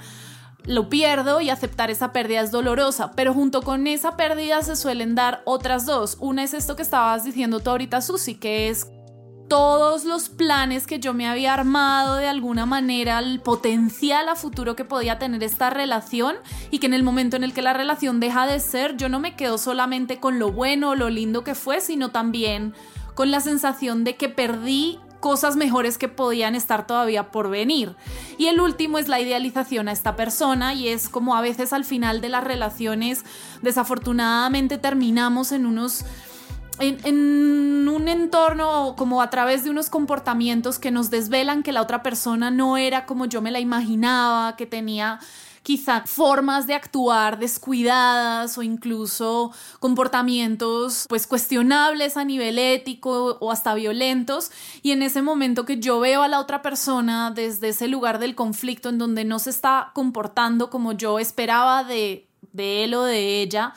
lo 0.64 0.88
pierdo 0.88 1.40
y 1.40 1.50
aceptar 1.50 1.90
esa 1.90 2.12
pérdida 2.12 2.40
es 2.40 2.50
dolorosa, 2.50 3.12
pero 3.12 3.34
junto 3.34 3.62
con 3.62 3.86
esa 3.86 4.16
pérdida 4.16 4.62
se 4.62 4.76
suelen 4.76 5.14
dar 5.14 5.42
otras 5.44 5.86
dos. 5.86 6.16
Una 6.20 6.42
es 6.42 6.54
esto 6.54 6.76
que 6.76 6.82
estabas 6.82 7.24
diciendo 7.24 7.60
tú 7.60 7.70
ahorita, 7.70 8.00
Susi, 8.00 8.34
que 8.34 8.68
es 8.68 8.86
todos 9.50 10.04
los 10.04 10.28
planes 10.28 10.86
que 10.86 11.00
yo 11.00 11.12
me 11.12 11.26
había 11.26 11.52
armado 11.52 12.14
de 12.14 12.28
alguna 12.28 12.66
manera, 12.66 13.18
el 13.18 13.40
potencial 13.40 14.28
a 14.28 14.36
futuro 14.36 14.76
que 14.76 14.84
podía 14.84 15.18
tener 15.18 15.42
esta 15.42 15.70
relación 15.70 16.36
y 16.70 16.78
que 16.78 16.86
en 16.86 16.94
el 16.94 17.02
momento 17.02 17.34
en 17.34 17.42
el 17.42 17.52
que 17.52 17.60
la 17.60 17.72
relación 17.72 18.20
deja 18.20 18.46
de 18.46 18.60
ser, 18.60 18.96
yo 18.96 19.08
no 19.08 19.18
me 19.18 19.34
quedo 19.34 19.58
solamente 19.58 20.20
con 20.20 20.38
lo 20.38 20.52
bueno 20.52 20.90
o 20.90 20.94
lo 20.94 21.10
lindo 21.10 21.42
que 21.42 21.56
fue, 21.56 21.80
sino 21.80 22.10
también 22.10 22.74
con 23.16 23.32
la 23.32 23.40
sensación 23.40 24.04
de 24.04 24.14
que 24.14 24.28
perdí 24.28 25.00
cosas 25.20 25.56
mejores 25.56 25.98
que 25.98 26.08
podían 26.08 26.54
estar 26.54 26.86
todavía 26.86 27.30
por 27.30 27.50
venir. 27.50 27.94
Y 28.38 28.46
el 28.46 28.60
último 28.60 28.98
es 28.98 29.08
la 29.08 29.20
idealización 29.20 29.88
a 29.88 29.92
esta 29.92 30.16
persona 30.16 30.74
y 30.74 30.88
es 30.88 31.08
como 31.08 31.36
a 31.36 31.40
veces 31.40 31.72
al 31.72 31.84
final 31.84 32.20
de 32.20 32.30
las 32.30 32.42
relaciones 32.42 33.24
desafortunadamente 33.62 34.78
terminamos 34.78 35.52
en 35.52 35.66
unos... 35.66 36.04
En, 36.82 37.86
un 37.90 38.08
entorno 38.08 38.94
como 38.96 39.20
a 39.20 39.28
través 39.28 39.64
de 39.64 39.70
unos 39.70 39.90
comportamientos 39.90 40.78
que 40.78 40.90
nos 40.90 41.10
desvelan 41.10 41.62
que 41.62 41.72
la 41.72 41.82
otra 41.82 42.02
persona 42.02 42.50
no 42.50 42.78
era 42.78 43.04
como 43.04 43.26
yo 43.26 43.42
me 43.42 43.50
la 43.50 43.60
imaginaba, 43.60 44.56
que 44.56 44.64
tenía 44.64 45.18
quizá 45.62 46.04
formas 46.06 46.66
de 46.66 46.74
actuar 46.74 47.38
descuidadas 47.38 48.56
o 48.56 48.62
incluso 48.62 49.52
comportamientos 49.78 51.06
pues 51.08 51.26
cuestionables 51.26 52.16
a 52.16 52.24
nivel 52.24 52.58
ético 52.58 53.36
o 53.40 53.50
hasta 53.50 53.74
violentos. 53.74 54.50
Y 54.82 54.92
en 54.92 55.02
ese 55.02 55.22
momento 55.22 55.64
que 55.64 55.78
yo 55.78 56.00
veo 56.00 56.22
a 56.22 56.28
la 56.28 56.40
otra 56.40 56.62
persona 56.62 57.30
desde 57.30 57.68
ese 57.68 57.88
lugar 57.88 58.18
del 58.18 58.34
conflicto 58.34 58.88
en 58.88 58.98
donde 58.98 59.24
no 59.24 59.38
se 59.38 59.50
está 59.50 59.90
comportando 59.94 60.70
como 60.70 60.92
yo 60.92 61.18
esperaba 61.18 61.84
de, 61.84 62.28
de 62.52 62.84
él 62.84 62.94
o 62.94 63.04
de 63.04 63.42
ella, 63.42 63.74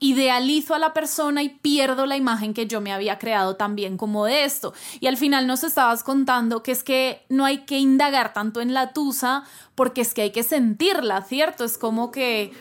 idealizo 0.00 0.74
a 0.74 0.78
la 0.78 0.94
persona 0.94 1.42
y 1.42 1.50
pierdo 1.50 2.06
la 2.06 2.16
imagen 2.16 2.54
que 2.54 2.66
yo 2.66 2.80
me 2.80 2.92
había 2.92 3.18
creado 3.18 3.56
también 3.56 3.98
como 3.98 4.24
de 4.24 4.44
esto. 4.44 4.72
Y 4.98 5.06
al 5.06 5.18
final 5.18 5.46
nos 5.46 5.62
estabas 5.62 6.02
contando 6.02 6.62
que 6.62 6.72
es 6.72 6.82
que 6.82 7.24
no 7.28 7.44
hay 7.44 7.58
que 7.58 7.78
indagar 7.78 8.32
tanto 8.32 8.62
en 8.62 8.74
la 8.74 8.92
tusa 8.92 9.44
porque 9.74 10.00
es 10.00 10.14
que 10.14 10.22
hay 10.22 10.30
que 10.30 10.42
sentirla, 10.42 11.22
¿cierto? 11.22 11.64
Es 11.64 11.76
como 11.78 12.10
que 12.10 12.52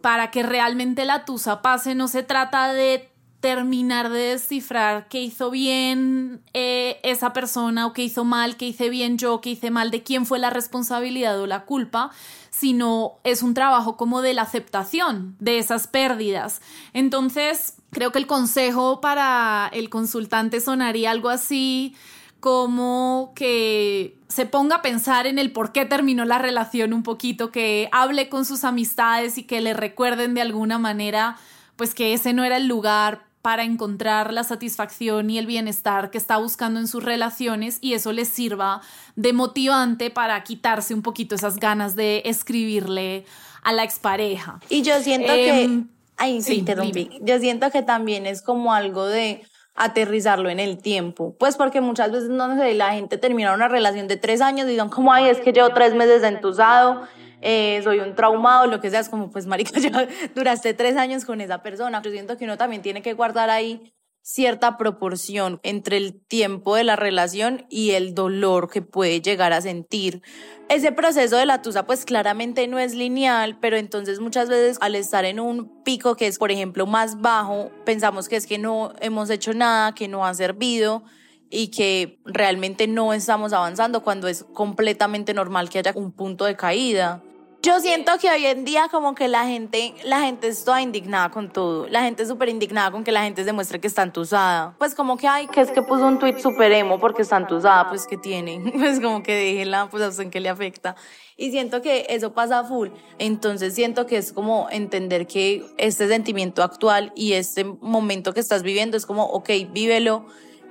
para 0.00 0.30
que 0.30 0.42
realmente 0.42 1.04
la 1.04 1.24
tusa 1.24 1.62
pase 1.62 1.94
no 1.94 2.08
se 2.08 2.22
trata 2.22 2.72
de 2.72 3.10
terminar 3.40 4.10
de 4.10 4.30
descifrar 4.30 5.08
qué 5.08 5.20
hizo 5.20 5.50
bien 5.50 6.42
eh, 6.54 6.98
esa 7.02 7.32
persona 7.32 7.86
o 7.86 7.92
qué 7.92 8.02
hizo 8.02 8.24
mal, 8.24 8.56
qué 8.56 8.66
hice 8.66 8.88
bien 8.88 9.18
yo, 9.18 9.40
qué 9.40 9.50
hice 9.50 9.70
mal, 9.70 9.90
de 9.90 10.02
quién 10.02 10.26
fue 10.26 10.38
la 10.38 10.50
responsabilidad 10.50 11.38
o 11.40 11.46
la 11.46 11.64
culpa, 11.64 12.10
sino 12.50 13.18
es 13.24 13.42
un 13.42 13.54
trabajo 13.54 13.96
como 13.96 14.22
de 14.22 14.34
la 14.34 14.42
aceptación 14.42 15.36
de 15.38 15.58
esas 15.58 15.86
pérdidas. 15.86 16.62
Entonces, 16.92 17.74
creo 17.90 18.12
que 18.12 18.18
el 18.18 18.26
consejo 18.26 19.00
para 19.00 19.70
el 19.72 19.90
consultante 19.90 20.60
sonaría 20.60 21.10
algo 21.10 21.28
así 21.28 21.94
como 22.40 23.32
que 23.34 24.18
se 24.28 24.46
ponga 24.46 24.76
a 24.76 24.82
pensar 24.82 25.26
en 25.26 25.38
el 25.38 25.52
por 25.52 25.72
qué 25.72 25.84
terminó 25.84 26.24
la 26.24 26.38
relación 26.38 26.92
un 26.92 27.02
poquito, 27.02 27.50
que 27.50 27.88
hable 27.92 28.28
con 28.28 28.44
sus 28.44 28.64
amistades 28.64 29.38
y 29.38 29.44
que 29.44 29.60
le 29.60 29.74
recuerden 29.74 30.34
de 30.34 30.42
alguna 30.42 30.78
manera 30.78 31.36
pues 31.76 31.94
que 31.94 32.14
ese 32.14 32.32
no 32.32 32.42
era 32.44 32.56
el 32.56 32.66
lugar 32.66 33.25
para 33.46 33.62
encontrar 33.62 34.32
la 34.32 34.42
satisfacción 34.42 35.30
y 35.30 35.38
el 35.38 35.46
bienestar 35.46 36.10
que 36.10 36.18
está 36.18 36.36
buscando 36.36 36.80
en 36.80 36.88
sus 36.88 37.04
relaciones 37.04 37.78
y 37.80 37.94
eso 37.94 38.10
les 38.10 38.26
sirva 38.26 38.80
de 39.14 39.32
motivante 39.32 40.10
para 40.10 40.42
quitarse 40.42 40.94
un 40.94 41.02
poquito 41.02 41.36
esas 41.36 41.60
ganas 41.60 41.94
de 41.94 42.22
escribirle 42.24 43.24
a 43.62 43.72
la 43.72 43.84
expareja. 43.84 44.58
Y 44.68 44.82
yo 44.82 44.98
siento 44.98 45.32
que... 45.32 45.62
Em, 45.62 45.88
ay, 46.16 46.42
sí, 46.42 46.54
interrumpí. 46.54 47.08
Yo 47.22 47.38
siento 47.38 47.70
que 47.70 47.84
también 47.84 48.26
es 48.26 48.42
como 48.42 48.74
algo 48.74 49.06
de 49.06 49.44
aterrizarlo 49.76 50.50
en 50.50 50.58
el 50.58 50.78
tiempo. 50.78 51.36
Pues 51.38 51.56
porque 51.56 51.80
muchas 51.80 52.10
veces 52.10 52.30
no 52.30 52.58
sé, 52.58 52.74
la 52.74 52.94
gente 52.94 53.16
termina 53.16 53.54
una 53.54 53.68
relación 53.68 54.08
de 54.08 54.16
tres 54.16 54.40
años 54.40 54.66
y 54.66 54.72
dicen 54.72 54.88
como, 54.88 55.12
ay, 55.12 55.28
es 55.28 55.38
que 55.38 55.52
llevo 55.52 55.68
tres 55.68 55.94
meses 55.94 56.24
entusado 56.24 57.06
eh, 57.48 57.80
soy 57.84 58.00
un 58.00 58.16
traumado, 58.16 58.66
lo 58.66 58.80
que 58.80 58.90
sea, 58.90 58.98
es 58.98 59.08
como, 59.08 59.30
pues, 59.30 59.46
marica, 59.46 59.78
ya 59.78 60.08
duraste 60.34 60.74
tres 60.74 60.96
años 60.96 61.24
con 61.24 61.40
esa 61.40 61.62
persona. 61.62 62.02
Yo 62.02 62.10
siento 62.10 62.36
que 62.36 62.44
uno 62.44 62.58
también 62.58 62.82
tiene 62.82 63.02
que 63.02 63.12
guardar 63.12 63.50
ahí 63.50 63.94
cierta 64.20 64.76
proporción 64.76 65.60
entre 65.62 65.96
el 65.96 66.20
tiempo 66.26 66.74
de 66.74 66.82
la 66.82 66.96
relación 66.96 67.64
y 67.70 67.92
el 67.92 68.16
dolor 68.16 68.68
que 68.68 68.82
puede 68.82 69.20
llegar 69.20 69.52
a 69.52 69.60
sentir. 69.60 70.22
Ese 70.68 70.90
proceso 70.90 71.36
de 71.36 71.46
la 71.46 71.62
tusa 71.62 71.86
pues 71.86 72.04
claramente 72.04 72.66
no 72.66 72.80
es 72.80 72.96
lineal, 72.96 73.60
pero 73.60 73.76
entonces 73.76 74.18
muchas 74.18 74.48
veces 74.48 74.78
al 74.80 74.96
estar 74.96 75.24
en 75.24 75.38
un 75.38 75.84
pico 75.84 76.16
que 76.16 76.26
es 76.26 76.38
por 76.38 76.50
ejemplo 76.50 76.86
más 76.86 77.20
bajo, 77.20 77.70
pensamos 77.84 78.28
que 78.28 78.34
es 78.34 78.48
que 78.48 78.58
no 78.58 78.92
hemos 79.00 79.30
hecho 79.30 79.54
nada, 79.54 79.94
que 79.94 80.08
no 80.08 80.26
ha 80.26 80.34
servido 80.34 81.04
y 81.48 81.68
que 81.68 82.18
realmente 82.24 82.88
no 82.88 83.12
estamos 83.12 83.52
avanzando 83.52 84.02
cuando 84.02 84.26
es 84.26 84.42
completamente 84.52 85.32
normal 85.34 85.70
que 85.70 85.78
haya 85.78 85.92
un 85.94 86.10
punto 86.10 86.44
de 86.46 86.56
caída. 86.56 87.22
Yo 87.66 87.80
siento 87.80 88.12
que 88.20 88.30
hoy 88.30 88.46
en 88.46 88.64
día 88.64 88.86
como 88.88 89.16
que 89.16 89.26
la 89.26 89.44
gente, 89.44 89.92
la 90.04 90.20
gente 90.20 90.46
es 90.46 90.64
toda 90.64 90.80
indignada 90.80 91.32
con 91.32 91.52
todo. 91.52 91.88
La 91.88 92.04
gente 92.04 92.22
es 92.22 92.28
súper 92.28 92.48
indignada 92.48 92.92
con 92.92 93.02
que 93.02 93.10
la 93.10 93.24
gente 93.24 93.42
demuestre 93.42 93.80
que 93.80 93.88
está 93.88 94.04
entusada. 94.04 94.76
Pues 94.78 94.94
como 94.94 95.16
que, 95.16 95.26
ay, 95.26 95.48
que 95.48 95.62
es 95.62 95.72
que 95.72 95.82
puso 95.82 96.06
un 96.06 96.20
tweet 96.20 96.38
súper 96.38 96.70
emo 96.70 97.00
porque 97.00 97.22
está 97.22 97.38
entusada, 97.38 97.88
pues 97.88 98.06
que 98.06 98.16
tiene. 98.16 98.62
Pues 98.78 99.00
como 99.00 99.20
que 99.24 99.34
déjela, 99.34 99.88
pues 99.90 100.00
a 100.04 100.08
usted 100.10 100.30
qué 100.30 100.38
le 100.38 100.48
afecta. 100.48 100.94
Y 101.36 101.50
siento 101.50 101.82
que 101.82 102.06
eso 102.08 102.32
pasa 102.34 102.62
full. 102.62 102.90
Entonces 103.18 103.74
siento 103.74 104.06
que 104.06 104.18
es 104.18 104.32
como 104.32 104.68
entender 104.70 105.26
que 105.26 105.66
este 105.76 106.06
sentimiento 106.06 106.62
actual 106.62 107.10
y 107.16 107.32
este 107.32 107.64
momento 107.64 108.32
que 108.32 108.38
estás 108.38 108.62
viviendo 108.62 108.96
es 108.96 109.06
como, 109.06 109.24
ok, 109.24 109.50
vívelo, 109.72 110.24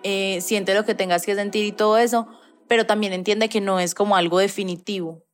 eh, 0.04 0.40
siente 0.40 0.74
lo 0.74 0.86
que 0.86 0.96
tengas 0.96 1.26
que 1.26 1.36
sentir 1.36 1.66
y 1.66 1.74
todo 1.74 1.98
eso, 1.98 2.26
pero 2.70 2.86
también 2.86 3.12
entiende 3.12 3.50
que 3.50 3.60
no 3.60 3.82
es 3.82 3.94
como 3.94 4.16
algo 4.16 4.40
definitivo. 4.40 5.26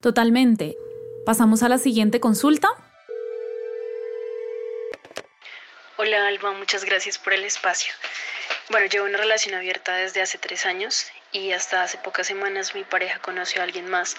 Totalmente. 0.00 0.78
Pasamos 1.24 1.62
a 1.62 1.70
la 1.70 1.78
siguiente 1.78 2.20
consulta. 2.20 2.68
Hola 5.96 6.26
Alba, 6.26 6.52
muchas 6.52 6.84
gracias 6.84 7.16
por 7.16 7.32
el 7.32 7.44
espacio. 7.44 7.94
Bueno, 8.68 8.86
llevo 8.86 9.06
una 9.06 9.16
relación 9.16 9.54
abierta 9.54 9.94
desde 9.94 10.20
hace 10.20 10.36
tres 10.36 10.66
años 10.66 11.06
y 11.32 11.52
hasta 11.52 11.82
hace 11.82 11.96
pocas 11.96 12.26
semanas 12.26 12.74
mi 12.74 12.84
pareja 12.84 13.20
conoció 13.20 13.62
a 13.62 13.64
alguien 13.64 13.88
más 13.88 14.16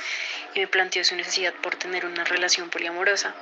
y 0.55 0.61
me 0.61 0.67
planteó 0.67 1.03
su 1.03 1.15
necesidad 1.15 1.53
por 1.61 1.75
tener 1.75 2.07
una 2.07 2.23
relación 2.23 2.71
poliamorosa. 2.71 3.35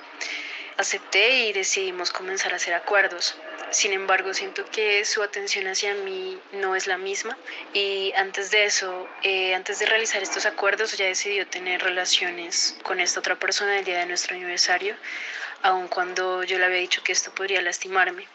Acepté 0.76 1.45
y 1.45 1.54
decidimos 1.54 2.12
comenzar 2.12 2.52
a 2.52 2.58
hacer 2.58 2.73
acuerdos. 2.73 3.36
Sin 3.74 3.92
embargo, 3.92 4.36
siento 4.36 4.66
que 4.66 5.04
su 5.04 5.24
atención 5.24 5.66
hacia 5.66 5.96
mí 5.96 6.40
no 6.52 6.76
es 6.76 6.86
la 6.86 7.00
misma 7.00 7.36
y 7.74 8.14
antes 8.16 8.52
de 8.52 8.66
eso, 8.66 9.10
eh, 9.24 9.56
antes 9.56 9.80
de 9.80 9.88
realizar 9.88 10.22
estos 10.22 10.46
acuerdos, 10.46 10.94
ella 10.94 11.08
decidió 11.08 11.48
tener 11.48 11.82
relaciones 11.82 12.78
con 12.84 13.00
esta 13.00 13.20
otra 13.20 13.36
persona 13.40 13.80
el 13.80 13.84
día 13.84 13.98
de 13.98 14.06
nuestro 14.06 14.36
aniversario, 14.36 14.96
aun 15.64 15.88
cuando 15.88 16.44
yo 16.44 16.60
le 16.60 16.66
había 16.66 16.78
dicho 16.78 17.02
que 17.04 17.14
esto 17.14 17.34
podría 17.34 17.64
lastimarme. 17.64 18.28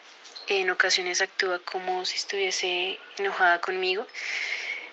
En 0.48 0.70
ocasiones 0.70 1.20
actúa 1.20 1.60
como 1.60 2.04
si 2.04 2.16
estuviese 2.16 2.98
enojada 3.16 3.60
conmigo. 3.60 4.08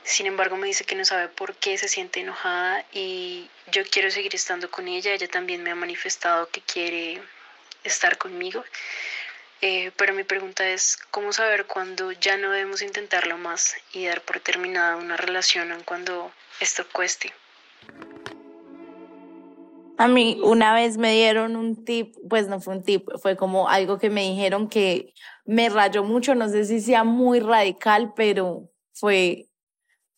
Sin 0.04 0.28
embargo, 0.28 0.58
me 0.58 0.68
dice 0.68 0.84
que 0.84 0.94
no 0.94 1.06
sabe 1.06 1.28
por 1.28 1.56
qué 1.56 1.80
se 1.80 1.88
siente 1.88 2.20
enojada 2.20 2.86
y 2.92 3.50
yo 3.72 3.82
quiero 3.90 4.12
seguir 4.12 4.36
estando 4.36 4.70
con 4.70 4.88
ella. 4.88 5.12
Ella 5.12 5.28
también 5.28 5.64
me 5.64 5.72
ha 5.72 5.76
manifestado 5.76 6.50
que 6.50 6.62
quiere 6.62 7.20
estar 7.84 8.20
conmigo. 8.20 8.64
Eh, 9.68 9.92
pero 9.98 10.14
mi 10.14 10.24
pregunta 10.24 10.70
es, 10.70 10.96
¿cómo 11.10 11.34
saber 11.34 11.66
cuándo 11.66 12.12
ya 12.12 12.38
no 12.38 12.52
debemos 12.52 12.84
intentarlo 12.84 13.40
más 13.40 13.74
y 13.94 14.06
dar 14.06 14.22
por 14.22 14.40
terminada 14.40 14.96
una 14.96 15.18
relación 15.18 15.70
cuando 15.86 16.32
esto 16.60 16.84
cueste? 16.94 17.34
A 19.98 20.08
mí 20.08 20.40
una 20.44 20.76
vez 20.76 20.98
me 20.98 21.14
dieron 21.14 21.56
un 21.56 21.84
tip, 21.84 22.16
pues 22.30 22.48
no 22.48 22.62
fue 22.62 22.76
un 22.76 22.84
tip, 22.84 23.10
fue 23.20 23.36
como 23.36 23.68
algo 23.68 23.98
que 23.98 24.12
me 24.12 24.22
dijeron 24.22 24.70
que 24.70 25.16
me 25.46 25.68
rayó 25.70 26.04
mucho, 26.04 26.36
no 26.36 26.48
sé 26.48 26.66
si 26.66 26.80
sea 26.80 27.04
muy 27.04 27.40
radical, 27.40 28.14
pero 28.16 28.70
fue 28.94 29.50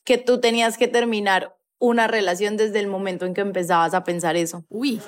que 0.04 0.18
tú 0.18 0.42
tenías 0.42 0.78
que 0.78 0.90
terminar 0.90 1.56
una 1.80 2.08
relación 2.08 2.58
desde 2.58 2.82
el 2.82 2.88
momento 2.88 3.26
en 3.26 3.34
que 3.34 3.40
empezabas 3.40 3.94
a 3.94 4.04
pensar 4.04 4.36
eso. 4.36 4.66
Uy 4.68 5.02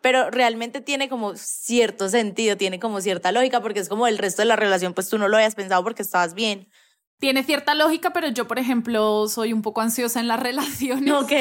pero 0.00 0.30
realmente 0.30 0.80
tiene 0.80 1.08
como 1.08 1.36
cierto 1.36 2.08
sentido, 2.08 2.56
tiene 2.56 2.78
como 2.78 3.00
cierta 3.00 3.32
lógica, 3.32 3.60
porque 3.60 3.80
es 3.80 3.88
como 3.88 4.06
el 4.06 4.18
resto 4.18 4.42
de 4.42 4.46
la 4.46 4.56
relación, 4.56 4.94
pues 4.94 5.08
tú 5.08 5.18
no 5.18 5.28
lo 5.28 5.36
habías 5.36 5.54
pensado 5.54 5.82
porque 5.82 6.02
estabas 6.02 6.34
bien. 6.34 6.68
Tiene 7.20 7.42
cierta 7.42 7.74
lógica, 7.74 8.12
pero 8.12 8.28
yo, 8.28 8.46
por 8.46 8.60
ejemplo, 8.60 9.26
soy 9.26 9.52
un 9.52 9.62
poco 9.62 9.80
ansiosa 9.80 10.20
en 10.20 10.28
las 10.28 10.38
relaciones. 10.42 11.12
Ok. 11.12 11.32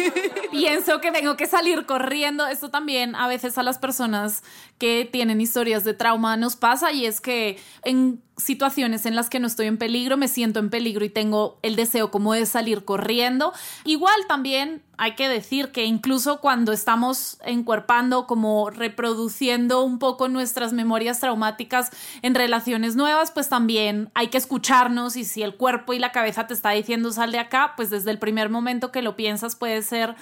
Pienso 0.50 1.00
que 1.02 1.12
tengo 1.12 1.36
que 1.36 1.46
salir 1.46 1.84
corriendo. 1.84 2.46
Esto 2.46 2.70
también 2.70 3.14
a 3.14 3.28
veces 3.28 3.58
a 3.58 3.62
las 3.62 3.78
personas 3.78 4.42
que 4.78 5.06
tienen 5.10 5.40
historias 5.42 5.84
de 5.84 5.92
trauma 5.92 6.38
nos 6.38 6.56
pasa 6.56 6.92
y 6.92 7.04
es 7.04 7.20
que 7.20 7.58
en 7.84 8.22
situaciones 8.36 9.06
en 9.06 9.16
las 9.16 9.30
que 9.30 9.40
no 9.40 9.46
estoy 9.46 9.66
en 9.66 9.78
peligro, 9.78 10.16
me 10.16 10.28
siento 10.28 10.60
en 10.60 10.68
peligro 10.68 11.04
y 11.04 11.08
tengo 11.08 11.58
el 11.62 11.74
deseo 11.74 12.10
como 12.10 12.34
de 12.34 12.44
salir 12.44 12.84
corriendo. 12.84 13.52
Igual 13.84 14.14
también 14.28 14.82
hay 14.98 15.14
que 15.14 15.28
decir 15.28 15.72
que 15.72 15.84
incluso 15.84 16.40
cuando 16.40 16.72
estamos 16.72 17.38
encuerpando, 17.44 18.26
como 18.26 18.68
reproduciendo 18.70 19.82
un 19.82 19.98
poco 19.98 20.28
nuestras 20.28 20.72
memorias 20.72 21.20
traumáticas 21.20 21.90
en 22.22 22.34
relaciones 22.34 22.94
nuevas, 22.94 23.30
pues 23.30 23.48
también 23.48 24.10
hay 24.14 24.28
que 24.28 24.38
escucharnos 24.38 25.16
y 25.16 25.24
si 25.24 25.42
el 25.42 25.56
cuerpo 25.56 25.94
y 25.94 25.98
la 25.98 26.12
cabeza 26.12 26.46
te 26.46 26.54
está 26.54 26.70
diciendo 26.70 27.12
sal 27.12 27.32
de 27.32 27.38
acá, 27.38 27.72
pues 27.76 27.88
desde 27.90 28.10
el 28.10 28.18
primer 28.18 28.50
momento 28.50 28.92
que 28.92 29.02
lo 29.02 29.16
piensas 29.16 29.56
puede 29.56 29.82
ser 29.82 30.14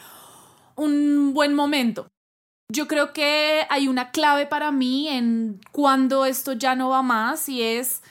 un 0.77 1.33
buen 1.35 1.55
momento. 1.55 2.09
Yo 2.69 2.89
creo 2.89 3.13
que 3.13 3.67
hay 3.69 3.89
una 3.89 4.11
clave 4.11 4.47
para 4.47 4.73
mí 4.73 5.09
en 5.09 5.61
cuando 5.71 6.25
esto 6.25 6.55
ya 6.55 6.75
no 6.75 6.89
va 6.89 7.03
más 7.03 7.49
y 7.49 7.63
es 7.63 8.03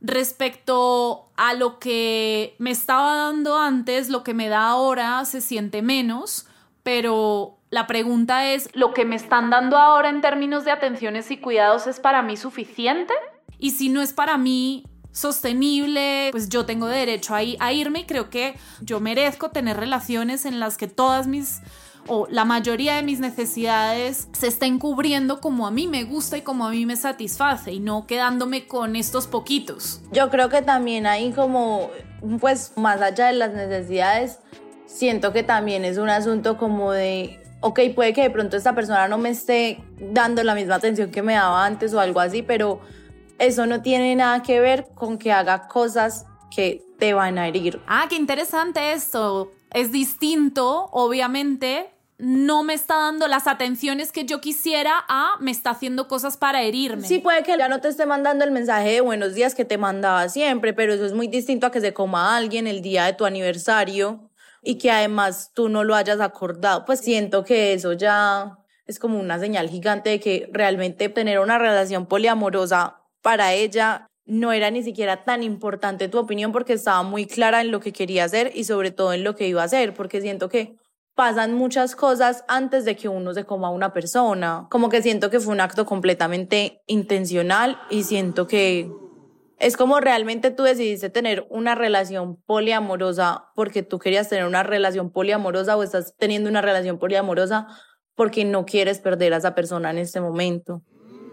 respecto 0.00 1.30
a 1.36 1.54
lo 1.54 1.78
que 1.78 2.54
me 2.58 2.70
estaba 2.70 3.16
dando 3.16 3.58
antes, 3.58 4.10
lo 4.10 4.22
que 4.22 4.34
me 4.34 4.48
da 4.48 4.68
ahora 4.68 5.24
se 5.24 5.40
siente 5.40 5.80
menos, 5.80 6.46
pero 6.82 7.56
la 7.70 7.86
pregunta 7.86 8.52
es, 8.52 8.68
¿lo 8.74 8.92
que 8.92 9.06
me 9.06 9.16
están 9.16 9.48
dando 9.48 9.78
ahora 9.78 10.10
en 10.10 10.20
términos 10.20 10.64
de 10.66 10.72
atenciones 10.72 11.30
y 11.30 11.38
cuidados 11.38 11.86
es 11.86 11.98
para 11.98 12.22
mí 12.22 12.36
suficiente? 12.36 13.14
Y 13.58 13.70
si 13.70 13.88
no 13.88 14.02
es 14.02 14.12
para 14.12 14.36
mí 14.36 14.84
sostenible, 15.10 16.28
pues 16.32 16.50
yo 16.50 16.66
tengo 16.66 16.86
derecho 16.86 17.34
a, 17.34 17.72
irme 17.72 18.00
y 18.00 18.04
creo 18.04 18.28
que 18.28 18.56
yo 18.82 19.00
merezco 19.00 19.50
tener 19.50 19.78
relaciones 19.78 20.44
en 20.44 20.60
las 20.60 20.76
que 20.76 20.88
todas 20.88 21.26
mis 21.26 21.62
o 22.08 22.26
la 22.30 22.44
mayoría 22.44 22.96
de 22.96 23.02
mis 23.02 23.20
necesidades 23.20 24.28
se 24.32 24.48
estén 24.48 24.78
cubriendo 24.78 25.40
como 25.40 25.66
a 25.66 25.70
mí 25.70 25.86
me 25.88 26.04
gusta 26.04 26.36
y 26.36 26.42
como 26.42 26.66
a 26.66 26.70
mí 26.70 26.86
me 26.86 26.96
satisface 26.96 27.72
y 27.72 27.80
no 27.80 28.06
quedándome 28.06 28.66
con 28.66 28.96
estos 28.96 29.26
poquitos. 29.26 30.00
Yo 30.12 30.30
creo 30.30 30.48
que 30.48 30.62
también 30.62 31.06
hay 31.06 31.32
como, 31.32 31.90
pues 32.40 32.72
más 32.76 33.00
allá 33.00 33.26
de 33.26 33.34
las 33.34 33.52
necesidades, 33.52 34.38
siento 34.86 35.32
que 35.32 35.42
también 35.42 35.84
es 35.84 35.98
un 35.98 36.08
asunto 36.08 36.56
como 36.58 36.92
de, 36.92 37.40
ok, 37.60 37.80
puede 37.94 38.12
que 38.12 38.22
de 38.22 38.30
pronto 38.30 38.56
esta 38.56 38.74
persona 38.74 39.08
no 39.08 39.18
me 39.18 39.30
esté 39.30 39.82
dando 39.98 40.42
la 40.44 40.54
misma 40.54 40.76
atención 40.76 41.10
que 41.10 41.22
me 41.22 41.34
daba 41.34 41.64
antes 41.64 41.94
o 41.94 42.00
algo 42.00 42.20
así, 42.20 42.42
pero 42.42 42.80
eso 43.38 43.66
no 43.66 43.82
tiene 43.82 44.14
nada 44.14 44.42
que 44.42 44.60
ver 44.60 44.86
con 44.94 45.18
que 45.18 45.32
haga 45.32 45.66
cosas 45.68 46.26
que 46.54 46.82
te 46.98 47.14
van 47.14 47.38
a 47.38 47.48
herir. 47.48 47.80
Ah, 47.86 48.06
qué 48.08 48.16
interesante 48.16 48.92
esto. 48.92 49.50
Es 49.74 49.90
distinto, 49.90 50.88
obviamente, 50.92 51.90
no 52.16 52.62
me 52.62 52.74
está 52.74 52.96
dando 52.96 53.26
las 53.26 53.48
atenciones 53.48 54.12
que 54.12 54.24
yo 54.24 54.40
quisiera 54.40 55.04
a 55.08 55.32
me 55.40 55.50
está 55.50 55.70
haciendo 55.70 56.06
cosas 56.06 56.36
para 56.36 56.62
herirme. 56.62 57.08
Sí, 57.08 57.18
puede 57.18 57.42
que 57.42 57.58
ya 57.58 57.68
no 57.68 57.80
te 57.80 57.88
esté 57.88 58.06
mandando 58.06 58.44
el 58.44 58.52
mensaje 58.52 58.90
de 58.92 59.00
buenos 59.00 59.34
días 59.34 59.56
que 59.56 59.64
te 59.64 59.76
mandaba 59.76 60.28
siempre, 60.28 60.74
pero 60.74 60.94
eso 60.94 61.04
es 61.04 61.12
muy 61.12 61.26
distinto 61.26 61.66
a 61.66 61.72
que 61.72 61.80
se 61.80 61.92
coma 61.92 62.36
alguien 62.36 62.68
el 62.68 62.82
día 62.82 63.06
de 63.06 63.14
tu 63.14 63.24
aniversario 63.24 64.30
y 64.62 64.78
que 64.78 64.92
además 64.92 65.50
tú 65.54 65.68
no 65.68 65.82
lo 65.82 65.96
hayas 65.96 66.20
acordado. 66.20 66.84
Pues 66.84 67.00
siento 67.00 67.42
que 67.42 67.72
eso 67.72 67.94
ya 67.94 68.58
es 68.86 69.00
como 69.00 69.18
una 69.18 69.40
señal 69.40 69.68
gigante 69.68 70.10
de 70.10 70.20
que 70.20 70.48
realmente 70.52 71.08
tener 71.08 71.40
una 71.40 71.58
relación 71.58 72.06
poliamorosa 72.06 73.02
para 73.22 73.54
ella 73.54 74.06
no 74.26 74.52
era 74.52 74.70
ni 74.70 74.82
siquiera 74.82 75.24
tan 75.24 75.42
importante 75.42 76.08
tu 76.08 76.18
opinión 76.18 76.52
porque 76.52 76.72
estaba 76.72 77.02
muy 77.02 77.26
clara 77.26 77.60
en 77.60 77.70
lo 77.70 77.80
que 77.80 77.92
quería 77.92 78.24
hacer 78.24 78.52
y 78.54 78.64
sobre 78.64 78.90
todo 78.90 79.12
en 79.12 79.24
lo 79.24 79.34
que 79.34 79.48
iba 79.48 79.62
a 79.62 79.66
hacer, 79.66 79.94
porque 79.94 80.20
siento 80.20 80.48
que 80.48 80.76
pasan 81.14 81.54
muchas 81.54 81.94
cosas 81.94 82.44
antes 82.48 82.84
de 82.84 82.96
que 82.96 83.08
uno 83.08 83.34
se 83.34 83.44
coma 83.44 83.68
a 83.68 83.70
una 83.70 83.92
persona. 83.92 84.66
Como 84.70 84.88
que 84.88 85.02
siento 85.02 85.30
que 85.30 85.40
fue 85.40 85.52
un 85.52 85.60
acto 85.60 85.86
completamente 85.86 86.82
intencional 86.86 87.78
y 87.90 88.04
siento 88.04 88.46
que 88.46 88.90
es 89.58 89.76
como 89.76 90.00
realmente 90.00 90.50
tú 90.50 90.64
decidiste 90.64 91.10
tener 91.10 91.46
una 91.50 91.74
relación 91.74 92.36
poliamorosa 92.44 93.50
porque 93.54 93.82
tú 93.82 93.98
querías 93.98 94.28
tener 94.28 94.46
una 94.46 94.62
relación 94.62 95.10
poliamorosa 95.10 95.76
o 95.76 95.82
estás 95.82 96.14
teniendo 96.18 96.50
una 96.50 96.60
relación 96.60 96.98
poliamorosa 96.98 97.68
porque 98.16 98.44
no 98.44 98.64
quieres 98.64 98.98
perder 98.98 99.34
a 99.34 99.38
esa 99.38 99.54
persona 99.54 99.90
en 99.90 99.98
este 99.98 100.20
momento. 100.20 100.82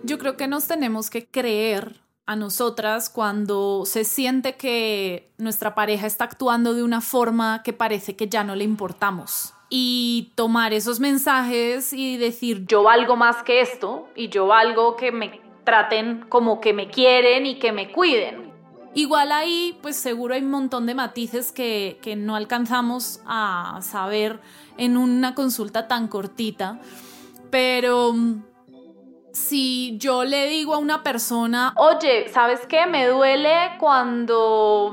Yo 0.04 0.17
creo 0.17 0.38
que 0.38 0.47
nos 0.47 0.67
tenemos 0.67 1.10
que 1.10 1.27
creer 1.30 2.00
a 2.25 2.36
nosotras 2.36 3.10
cuando 3.10 3.84
se 3.86 4.03
siente 4.03 4.55
que 4.55 5.31
nuestra 5.38 5.75
pareja 5.75 6.07
está 6.07 6.25
actuando 6.25 6.73
de 6.73 6.84
una 6.84 7.01
forma 7.01 7.63
que 7.63 7.73
parece 7.73 8.15
que 8.15 8.27
ya 8.27 8.43
no 8.43 8.55
le 8.55 8.63
importamos 8.63 9.53
y 9.73 10.34
tomar 10.36 10.73
esos 10.73 10.99
mensajes 10.99 11.93
y 11.93 12.17
decir 12.17 12.65
yo 12.67 12.84
valgo 12.84 13.15
más 13.15 13.41
que 13.41 13.62
esto 13.62 14.10
y 14.15 14.27
yo 14.27 14.45
valgo 14.45 14.97
que 14.97 15.13
me 15.13 15.41
traten 15.63 16.25
como 16.27 16.60
que 16.60 16.73
me 16.73 16.89
quieren 16.89 17.45
y 17.45 17.57
que 17.57 17.71
me 17.71 17.91
cuiden. 17.91 18.51
Igual 18.93 19.31
ahí, 19.31 19.79
pues 19.81 19.95
seguro 19.95 20.34
hay 20.34 20.41
un 20.41 20.51
montón 20.51 20.86
de 20.86 20.93
matices 20.93 21.53
que, 21.53 21.97
que 22.01 22.17
no 22.17 22.36
alcanzamos 22.36 23.21
a 23.25 23.79
saber 23.81 24.41
en 24.77 24.97
una 24.97 25.34
consulta 25.34 25.88
tan 25.88 26.10
cortita, 26.10 26.81
pero 27.49 28.12
mm, 28.12 28.43
si 29.33 29.97
yo 29.97 30.23
le 30.23 30.47
digo 30.47 30.73
a 30.73 30.77
una 30.77 31.03
persona, 31.03 31.73
oye, 31.77 32.27
¿sabes 32.29 32.65
qué? 32.67 32.85
Me 32.85 33.07
duele 33.07 33.77
cuando 33.79 34.91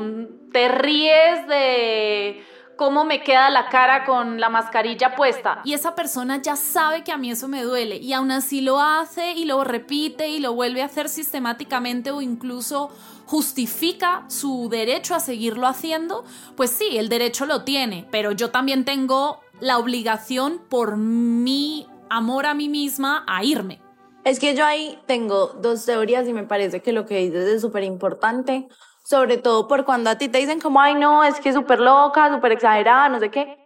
te 0.52 0.68
ríes 0.68 1.46
de 1.46 2.44
cómo 2.76 3.04
me 3.04 3.22
queda 3.22 3.50
la 3.50 3.68
cara 3.68 4.04
con 4.04 4.40
la 4.40 4.48
mascarilla 4.48 5.16
puesta. 5.16 5.60
Y 5.64 5.74
esa 5.74 5.94
persona 5.96 6.40
ya 6.40 6.54
sabe 6.54 7.02
que 7.02 7.10
a 7.10 7.16
mí 7.16 7.30
eso 7.30 7.48
me 7.48 7.62
duele 7.62 7.96
y 7.96 8.12
aún 8.12 8.30
así 8.30 8.60
lo 8.60 8.80
hace 8.80 9.32
y 9.32 9.44
lo 9.44 9.64
repite 9.64 10.28
y 10.28 10.38
lo 10.38 10.54
vuelve 10.54 10.82
a 10.82 10.86
hacer 10.86 11.08
sistemáticamente 11.08 12.12
o 12.12 12.22
incluso 12.22 12.90
justifica 13.26 14.24
su 14.28 14.68
derecho 14.70 15.14
a 15.14 15.20
seguirlo 15.20 15.66
haciendo, 15.66 16.24
pues 16.56 16.70
sí, 16.70 16.96
el 16.96 17.08
derecho 17.08 17.44
lo 17.44 17.64
tiene, 17.64 18.06
pero 18.10 18.32
yo 18.32 18.50
también 18.50 18.84
tengo 18.84 19.40
la 19.60 19.78
obligación 19.78 20.62
por 20.70 20.96
mi 20.96 21.86
amor 22.08 22.46
a 22.46 22.54
mí 22.54 22.68
misma 22.68 23.24
a 23.26 23.44
irme. 23.44 23.82
Es 24.28 24.38
que 24.38 24.54
yo 24.54 24.66
ahí 24.66 24.98
tengo 25.06 25.46
dos 25.46 25.86
teorías 25.86 26.28
y 26.28 26.34
me 26.34 26.44
parece 26.44 26.82
que 26.82 26.92
lo 26.92 27.06
que 27.06 27.16
dices 27.16 27.48
es 27.48 27.62
súper 27.62 27.82
importante 27.82 28.68
sobre 29.08 29.38
todo 29.38 29.66
por 29.68 29.86
cuando 29.86 30.10
a 30.10 30.18
ti 30.18 30.28
te 30.28 30.36
dicen 30.36 30.60
como, 30.60 30.82
ay, 30.82 30.94
no, 30.94 31.24
es 31.24 31.40
que 31.40 31.48
es 31.48 31.54
súper 31.54 31.80
loca, 31.80 32.30
súper 32.30 32.52
exagerada, 32.52 33.08
no 33.08 33.18
sé 33.18 33.30
qué. 33.30 33.56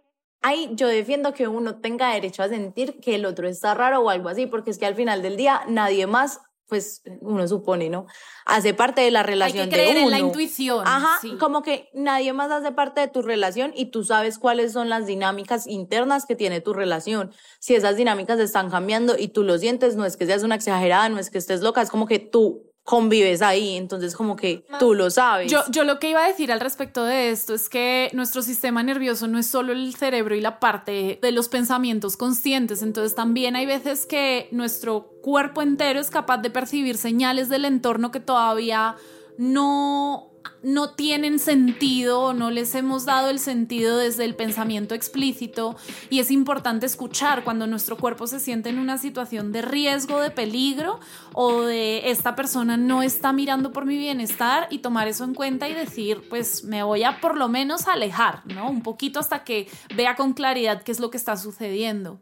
Ahí 0.41 0.69
yo 0.71 0.87
defiendo 0.87 1.33
que 1.33 1.49
uno 1.49 1.81
tenga 1.81 2.13
derecho 2.13 2.43
a 2.43 2.47
sentir 2.47 3.01
que 3.01 3.15
el 3.15 3.25
otro 3.25 3.49
está 3.49 3.73
raro 3.73 3.99
o 3.99 4.09
algo 4.09 4.29
así, 4.29 4.47
porque 4.47 4.71
es 4.71 4.77
que 4.77 4.85
al 4.85 4.95
final 4.95 5.21
del 5.21 5.35
día 5.35 5.63
nadie 5.67 6.07
más 6.07 6.39
pues 6.73 7.03
uno 7.21 7.47
supone, 7.47 7.91
¿no? 7.91 8.07
Hace 8.47 8.73
parte 8.73 9.01
de 9.01 9.11
la 9.11 9.21
relación 9.21 9.65
Hay 9.65 9.69
que 9.69 9.75
creer 9.75 9.93
de 9.93 9.99
uno. 9.99 10.07
en 10.07 10.11
la 10.11 10.19
intuición. 10.27 10.83
Ajá, 10.87 11.19
como 11.39 11.61
que 11.61 11.91
nadie 11.93 12.33
más 12.33 12.49
hace 12.49 12.71
parte 12.71 12.99
de 12.99 13.07
tu 13.09 13.21
relación 13.21 13.73
y 13.75 13.91
tú 13.91 14.03
sabes 14.03 14.39
cuáles 14.39 14.73
son 14.73 14.89
las 14.89 15.05
dinámicas 15.05 15.67
internas 15.67 16.25
que 16.25 16.35
tiene 16.35 16.61
tu 16.61 16.73
relación. 16.73 17.31
Si 17.59 17.75
esas 17.75 17.95
dinámicas 17.95 18.39
están 18.39 18.71
cambiando 18.71 19.15
y 19.15 19.27
tú 19.27 19.43
lo 19.43 19.59
sientes, 19.59 19.95
no 19.95 20.03
es 20.03 20.17
que 20.17 20.25
seas 20.25 20.41
una 20.41 20.55
exagerada, 20.55 21.07
no 21.09 21.19
es 21.19 21.29
que 21.29 21.37
estés 21.37 21.61
loca, 21.61 21.83
es 21.83 21.91
como 21.91 22.07
que 22.07 22.17
tú 22.17 22.72
convives 22.83 23.41
ahí, 23.41 23.77
entonces 23.77 24.15
como 24.15 24.35
que 24.35 24.65
tú 24.77 24.93
lo 24.93 25.09
sabes. 25.09 25.49
Yo, 25.49 25.61
yo 25.69 25.85
lo 25.85 25.99
que 25.99 26.09
iba 26.09 26.23
a 26.23 26.27
decir 26.27 26.51
al 26.51 26.59
respecto 26.59 27.05
de 27.05 27.29
esto 27.29 27.53
es 27.53 27.69
que 27.69 28.09
nuestro 28.13 28.41
sistema 28.41 28.83
nervioso 28.83 29.27
no 29.27 29.39
es 29.39 29.47
solo 29.47 29.71
el 29.71 29.95
cerebro 29.95 30.35
y 30.35 30.41
la 30.41 30.59
parte 30.59 31.19
de 31.21 31.31
los 31.31 31.47
pensamientos 31.47 32.17
conscientes, 32.17 32.81
entonces 32.81 33.15
también 33.15 33.55
hay 33.55 33.65
veces 33.65 34.05
que 34.05 34.49
nuestro 34.51 35.07
cuerpo 35.21 35.61
entero 35.61 35.99
es 35.99 36.09
capaz 36.09 36.39
de 36.39 36.49
percibir 36.49 36.97
señales 36.97 37.47
del 37.47 37.65
entorno 37.65 38.11
que 38.11 38.19
todavía 38.19 38.97
no 39.37 40.32
no 40.61 40.91
tienen 40.91 41.39
sentido, 41.39 42.33
no 42.33 42.49
les 42.49 42.73
hemos 42.75 43.05
dado 43.05 43.29
el 43.29 43.39
sentido 43.39 43.97
desde 43.97 44.25
el 44.25 44.35
pensamiento 44.35 44.95
explícito 44.95 45.75
y 46.09 46.19
es 46.19 46.31
importante 46.31 46.85
escuchar 46.85 47.43
cuando 47.43 47.67
nuestro 47.67 47.97
cuerpo 47.97 48.27
se 48.27 48.39
siente 48.39 48.69
en 48.69 48.79
una 48.79 48.97
situación 48.97 49.51
de 49.51 49.61
riesgo, 49.61 50.19
de 50.19 50.31
peligro 50.31 50.99
o 51.33 51.61
de 51.63 52.09
esta 52.09 52.35
persona 52.35 52.77
no 52.77 53.03
está 53.03 53.33
mirando 53.33 53.71
por 53.71 53.85
mi 53.85 53.97
bienestar 53.97 54.67
y 54.69 54.79
tomar 54.79 55.07
eso 55.07 55.25
en 55.25 55.33
cuenta 55.33 55.67
y 55.67 55.73
decir, 55.73 56.23
pues 56.29 56.63
me 56.63 56.83
voy 56.83 57.03
a 57.03 57.19
por 57.19 57.37
lo 57.37 57.49
menos 57.49 57.87
alejar, 57.87 58.45
¿no? 58.45 58.69
Un 58.69 58.83
poquito 58.83 59.19
hasta 59.19 59.43
que 59.43 59.67
vea 59.95 60.15
con 60.15 60.33
claridad 60.33 60.83
qué 60.83 60.91
es 60.91 60.99
lo 60.99 61.09
que 61.09 61.17
está 61.17 61.35
sucediendo. 61.35 62.19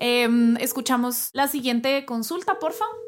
Em, 0.00 0.56
escuchamos 0.58 1.30
la 1.32 1.48
siguiente 1.48 2.04
consulta, 2.06 2.58
por 2.58 2.72
favor. 2.72 3.07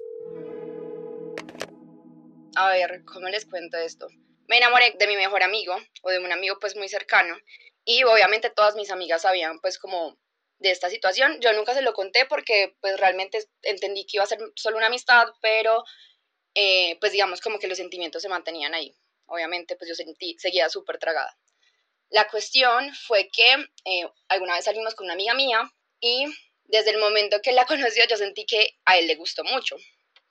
A 2.57 2.69
ver, 2.71 3.05
¿cómo 3.05 3.29
les 3.29 3.47
cuento 3.47 3.77
esto? 3.77 4.09
Me 4.49 4.57
enamoré 4.57 4.97
de 4.99 5.07
mi 5.07 5.15
mejor 5.15 5.45
amigo 5.45 5.77
o 6.03 6.11
de 6.11 6.19
un 6.19 6.33
amigo 6.33 6.59
pues 6.59 6.75
muy 6.75 6.89
cercano 6.89 7.37
y 7.85 8.03
obviamente 8.03 8.51
todas 8.51 8.75
mis 8.75 8.91
amigas 8.91 9.23
sabían 9.23 9.61
pues 9.61 9.79
como 9.79 10.19
de 10.59 10.73
esta 10.73 10.91
situación. 10.91 11.41
Yo 11.41 11.53
nunca 11.53 11.75
se 11.75 11.83
lo 11.83 11.93
conté 11.93 12.27
porque 12.27 12.77
pues 12.81 12.99
realmente 12.99 13.39
entendí 13.63 14.05
que 14.05 14.17
iba 14.17 14.25
a 14.25 14.27
ser 14.27 14.41
solo 14.57 14.79
una 14.79 14.89
amistad, 14.89 15.29
pero 15.41 15.85
eh, 16.55 16.99
pues 16.99 17.13
digamos 17.13 17.41
como 17.41 17.61
que 17.61 17.69
los 17.69 17.79
sentimientos 17.79 18.23
se 18.23 18.29
mantenían 18.29 18.75
ahí. 18.75 18.97
Obviamente 19.27 19.77
pues 19.77 19.89
yo 19.89 19.95
sentí, 19.95 20.37
seguía 20.41 20.69
súper 20.69 20.99
tragada. 20.99 21.39
La 22.09 22.27
cuestión 22.29 22.93
fue 23.07 23.29
que 23.33 23.49
eh, 23.85 24.11
alguna 24.29 24.55
vez 24.55 24.65
salimos 24.65 24.97
con 24.97 25.05
una 25.05 25.15
amiga 25.15 25.35
mía 25.35 25.71
y 26.01 26.27
desde 26.65 26.91
el 26.91 26.99
momento 26.99 27.41
que 27.41 27.53
la 27.53 27.65
conoció 27.67 28.05
yo 28.09 28.17
sentí 28.17 28.45
que 28.45 28.77
a 28.85 28.99
él 28.99 29.07
le 29.07 29.15
gustó 29.15 29.45
mucho 29.45 29.77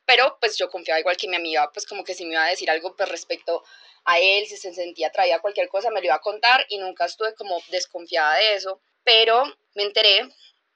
pero 0.10 0.40
pues 0.40 0.58
yo 0.58 0.72
confiaba 0.72 1.00
igual 1.00 1.18
que 1.18 1.28
mi 1.28 1.36
amiga, 1.36 1.70
pues 1.72 1.86
como 1.86 2.04
que 2.04 2.16
si 2.16 2.26
me 2.26 2.32
iba 2.32 2.44
a 2.44 2.50
decir 2.50 2.68
algo 2.72 2.96
pues 2.96 3.08
respecto 3.10 3.64
a 4.06 4.18
él, 4.18 4.48
si 4.48 4.58
se 4.58 4.74
sentía 4.74 5.10
atraída 5.10 5.38
cualquier 5.38 5.70
cosa, 5.70 5.92
me 5.92 6.00
lo 6.00 6.08
iba 6.08 6.16
a 6.16 6.20
contar 6.20 6.66
y 6.68 6.80
nunca 6.80 7.06
estuve 7.06 7.36
como 7.36 7.62
desconfiada 7.70 8.36
de 8.38 8.56
eso, 8.56 8.82
pero 9.04 9.44
me 9.76 9.84
enteré, 9.84 10.28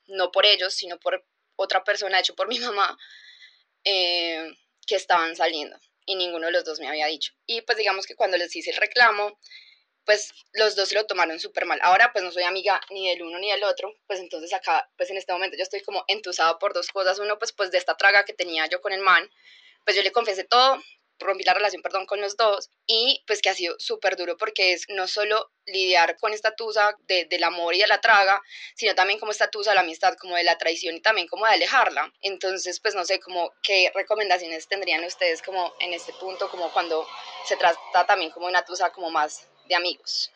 no 0.05 0.31
por 0.31 0.45
ellos, 0.45 0.75
sino 0.75 0.99
por 0.99 1.25
otra 1.55 1.83
persona, 1.83 2.19
hecho 2.19 2.35
por 2.35 2.47
mi 2.47 2.59
mamá, 2.59 2.95
eh, 3.83 4.55
que 4.85 4.97
estaban 4.97 5.35
saliendo 5.35 5.79
y 6.05 6.13
ninguno 6.13 6.45
de 6.45 6.51
los 6.51 6.63
dos 6.63 6.79
me 6.79 6.87
había 6.87 7.07
dicho. 7.07 7.33
Y 7.47 7.61
pues 7.61 7.75
digamos 7.79 8.05
que 8.05 8.15
cuando 8.15 8.37
les 8.37 8.55
hice 8.55 8.69
el 8.69 8.77
reclamo, 8.77 9.39
pues 10.05 10.33
los 10.53 10.75
dos 10.75 10.89
se 10.89 10.95
lo 10.95 11.05
tomaron 11.05 11.39
súper 11.39 11.65
mal. 11.65 11.79
Ahora 11.81 12.11
pues 12.11 12.23
no 12.23 12.31
soy 12.31 12.43
amiga 12.43 12.81
ni 12.89 13.09
del 13.09 13.23
uno 13.23 13.39
ni 13.39 13.51
del 13.51 13.63
otro, 13.63 13.93
pues 14.07 14.19
entonces 14.19 14.53
acá, 14.53 14.89
pues 14.97 15.09
en 15.09 15.17
este 15.17 15.33
momento 15.33 15.57
yo 15.57 15.63
estoy 15.63 15.81
como 15.81 16.03
entusada 16.07 16.59
por 16.59 16.73
dos 16.73 16.89
cosas. 16.89 17.19
Uno 17.19 17.39
pues 17.39 17.53
pues 17.53 17.71
de 17.71 17.77
esta 17.77 17.95
traga 17.95 18.25
que 18.25 18.33
tenía 18.33 18.65
yo 18.67 18.81
con 18.81 18.93
el 18.93 19.01
man, 19.01 19.29
pues 19.85 19.95
yo 19.95 20.03
le 20.03 20.11
confesé 20.11 20.43
todo, 20.43 20.81
rompí 21.19 21.43
la 21.43 21.53
relación, 21.53 21.81
perdón, 21.81 22.05
con 22.05 22.21
los 22.21 22.37
dos 22.37 22.69
y 22.85 23.23
pues 23.27 23.41
que 23.41 23.49
ha 23.49 23.53
sido 23.53 23.75
súper 23.79 24.15
duro 24.15 24.37
porque 24.37 24.73
es 24.73 24.85
no 24.89 25.07
solo 25.07 25.51
lidiar 25.65 26.17
con 26.17 26.33
esta 26.33 26.55
tusa 26.55 26.95
de, 27.07 27.25
del 27.25 27.43
amor 27.43 27.73
y 27.75 27.79
de 27.79 27.87
la 27.87 28.01
traga, 28.01 28.41
sino 28.75 28.93
también 28.95 29.19
como 29.19 29.31
esta 29.31 29.49
tusa 29.49 29.71
de 29.71 29.75
la 29.75 29.81
amistad, 29.81 30.15
como 30.19 30.35
de 30.35 30.43
la 30.43 30.57
traición 30.57 30.95
y 30.95 31.01
también 31.01 31.27
como 31.27 31.45
de 31.45 31.53
alejarla. 31.53 32.11
Entonces, 32.21 32.79
pues 32.81 32.95
no 32.95 33.05
sé, 33.05 33.19
como 33.19 33.53
qué 33.63 33.91
recomendaciones 33.95 34.67
tendrían 34.67 35.03
ustedes 35.05 35.41
como 35.41 35.73
en 35.79 35.93
este 35.93 36.13
punto, 36.13 36.49
como 36.49 36.71
cuando 36.73 37.07
se 37.45 37.55
trata 37.55 38.05
también 38.05 38.31
como 38.31 38.47
una 38.47 38.65
tusa 38.65 38.91
como 38.91 39.09
más 39.09 39.47
de 39.67 39.75
amigos. 39.75 40.31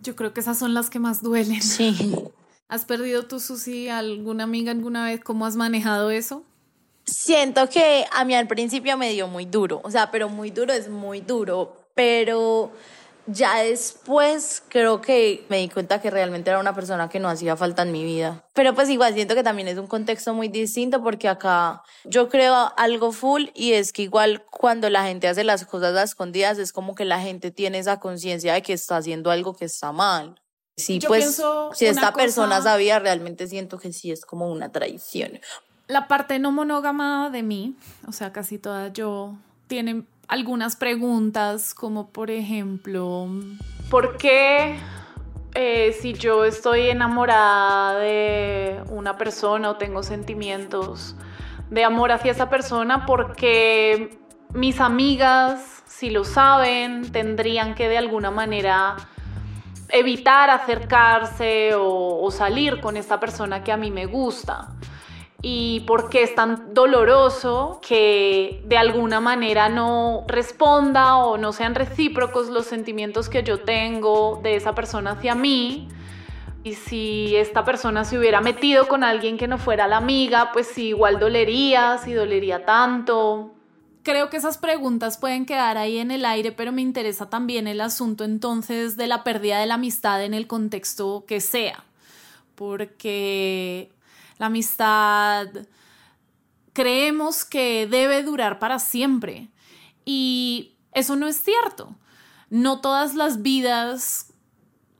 Yo 0.00 0.14
creo 0.16 0.32
que 0.32 0.40
esas 0.40 0.58
son 0.58 0.74
las 0.74 0.90
que 0.90 0.98
más 0.98 1.22
duelen. 1.22 1.62
Sí. 1.62 2.14
¿Has 2.68 2.84
perdido 2.84 3.26
tú, 3.26 3.38
Susi, 3.38 3.88
alguna 3.88 4.44
amiga 4.44 4.72
alguna 4.72 5.04
vez? 5.04 5.20
¿Cómo 5.22 5.46
has 5.46 5.56
manejado 5.56 6.10
eso? 6.10 6.44
Siento 7.04 7.68
que 7.68 8.04
a 8.12 8.24
mí 8.24 8.34
al 8.34 8.48
principio 8.48 8.96
me 8.96 9.12
dio 9.12 9.28
muy 9.28 9.44
duro, 9.44 9.80
o 9.84 9.90
sea, 9.92 10.10
pero 10.10 10.28
muy 10.28 10.50
duro 10.50 10.72
es 10.72 10.88
muy 10.88 11.20
duro, 11.20 11.76
pero 11.94 12.72
ya 13.26 13.58
después 13.62 14.62
creo 14.68 15.00
que 15.00 15.44
me 15.48 15.58
di 15.58 15.68
cuenta 15.68 16.00
que 16.00 16.10
realmente 16.10 16.50
era 16.50 16.58
una 16.58 16.74
persona 16.74 17.08
que 17.08 17.18
no 17.18 17.28
hacía 17.28 17.56
falta 17.56 17.82
en 17.82 17.92
mi 17.92 18.04
vida. 18.04 18.44
Pero 18.54 18.74
pues 18.74 18.88
igual 18.88 19.14
siento 19.14 19.34
que 19.34 19.42
también 19.42 19.68
es 19.68 19.78
un 19.78 19.86
contexto 19.86 20.32
muy 20.34 20.48
distinto 20.48 21.02
porque 21.02 21.28
acá 21.28 21.82
yo 22.04 22.28
creo 22.28 22.72
algo 22.76 23.12
full 23.12 23.46
y 23.54 23.72
es 23.72 23.92
que 23.92 24.02
igual 24.02 24.44
cuando 24.50 24.88
la 24.90 25.04
gente 25.04 25.28
hace 25.28 25.44
las 25.44 25.66
cosas 25.66 25.96
a 25.96 26.02
escondidas 26.02 26.58
es 26.58 26.72
como 26.72 26.94
que 26.94 27.04
la 27.04 27.20
gente 27.20 27.50
tiene 27.50 27.78
esa 27.78 28.00
conciencia 28.00 28.54
de 28.54 28.62
que 28.62 28.72
está 28.72 28.96
haciendo 28.96 29.30
algo 29.30 29.56
que 29.56 29.64
está 29.64 29.92
mal. 29.92 30.40
Sí, 30.76 30.98
Yo 30.98 31.08
pues 31.08 31.42
si 31.72 31.86
esta 31.86 32.12
persona 32.12 32.60
sabía, 32.60 32.98
realmente 32.98 33.46
siento 33.46 33.78
que 33.78 33.92
sí 33.92 34.12
es 34.12 34.26
como 34.26 34.50
una 34.50 34.70
traición. 34.70 35.40
La 35.88 36.06
parte 36.06 36.38
no 36.38 36.52
monógama 36.52 37.30
de 37.30 37.42
mí, 37.42 37.76
o 38.06 38.12
sea, 38.12 38.32
casi 38.32 38.58
toda 38.58 38.88
yo, 38.88 39.36
tiene 39.68 40.04
algunas 40.28 40.76
preguntas 40.76 41.74
como 41.74 42.08
por 42.08 42.30
ejemplo, 42.30 43.28
¿por 43.90 44.16
qué 44.16 44.76
eh, 45.54 45.96
si 46.00 46.12
yo 46.12 46.44
estoy 46.44 46.90
enamorada 46.90 47.98
de 47.98 48.82
una 48.90 49.16
persona 49.16 49.70
o 49.70 49.76
tengo 49.76 50.02
sentimientos 50.02 51.16
de 51.70 51.82
amor 51.82 52.12
hacia 52.12 52.32
esa 52.32 52.50
persona, 52.50 53.06
porque 53.06 54.18
mis 54.52 54.80
amigas, 54.80 55.82
si 55.86 56.10
lo 56.10 56.24
saben, 56.24 57.10
tendrían 57.10 57.74
que 57.74 57.88
de 57.88 57.98
alguna 57.98 58.30
manera 58.30 58.96
evitar 59.88 60.50
acercarse 60.50 61.74
o, 61.74 62.20
o 62.22 62.30
salir 62.30 62.80
con 62.80 62.96
esta 62.96 63.18
persona 63.18 63.64
que 63.64 63.72
a 63.72 63.76
mí 63.76 63.90
me 63.90 64.06
gusta? 64.06 64.75
Y 65.48 65.78
por 65.86 66.08
qué 66.08 66.24
es 66.24 66.34
tan 66.34 66.74
doloroso 66.74 67.80
que 67.80 68.64
de 68.64 68.76
alguna 68.76 69.20
manera 69.20 69.68
no 69.68 70.24
responda 70.26 71.18
o 71.18 71.38
no 71.38 71.52
sean 71.52 71.76
recíprocos 71.76 72.48
los 72.48 72.66
sentimientos 72.66 73.28
que 73.28 73.44
yo 73.44 73.60
tengo 73.60 74.40
de 74.42 74.56
esa 74.56 74.74
persona 74.74 75.12
hacia 75.12 75.36
mí. 75.36 75.86
Y 76.64 76.74
si 76.74 77.36
esta 77.36 77.64
persona 77.64 78.04
se 78.04 78.18
hubiera 78.18 78.40
metido 78.40 78.88
con 78.88 79.04
alguien 79.04 79.38
que 79.38 79.46
no 79.46 79.56
fuera 79.56 79.86
la 79.86 79.98
amiga, 79.98 80.50
pues 80.52 80.66
sí, 80.66 80.88
igual 80.88 81.20
dolería, 81.20 81.98
si 81.98 82.12
dolería 82.12 82.64
tanto. 82.64 83.54
Creo 84.02 84.30
que 84.30 84.38
esas 84.38 84.58
preguntas 84.58 85.16
pueden 85.16 85.46
quedar 85.46 85.78
ahí 85.78 85.98
en 85.98 86.10
el 86.10 86.24
aire, 86.24 86.50
pero 86.50 86.72
me 86.72 86.82
interesa 86.82 87.30
también 87.30 87.68
el 87.68 87.80
asunto 87.80 88.24
entonces 88.24 88.96
de 88.96 89.06
la 89.06 89.22
pérdida 89.22 89.60
de 89.60 89.66
la 89.66 89.74
amistad 89.74 90.24
en 90.24 90.34
el 90.34 90.48
contexto 90.48 91.24
que 91.24 91.40
sea. 91.40 91.84
Porque 92.56 93.92
la 94.38 94.46
amistad 94.46 95.48
creemos 96.76 97.46
que 97.46 97.86
debe 97.86 98.22
durar 98.22 98.58
para 98.58 98.78
siempre. 98.78 99.48
Y 100.04 100.74
eso 100.92 101.16
no 101.16 101.26
es 101.26 101.36
cierto. 101.42 101.96
No 102.50 102.82
todas 102.82 103.14
las 103.14 103.40
vidas 103.40 104.34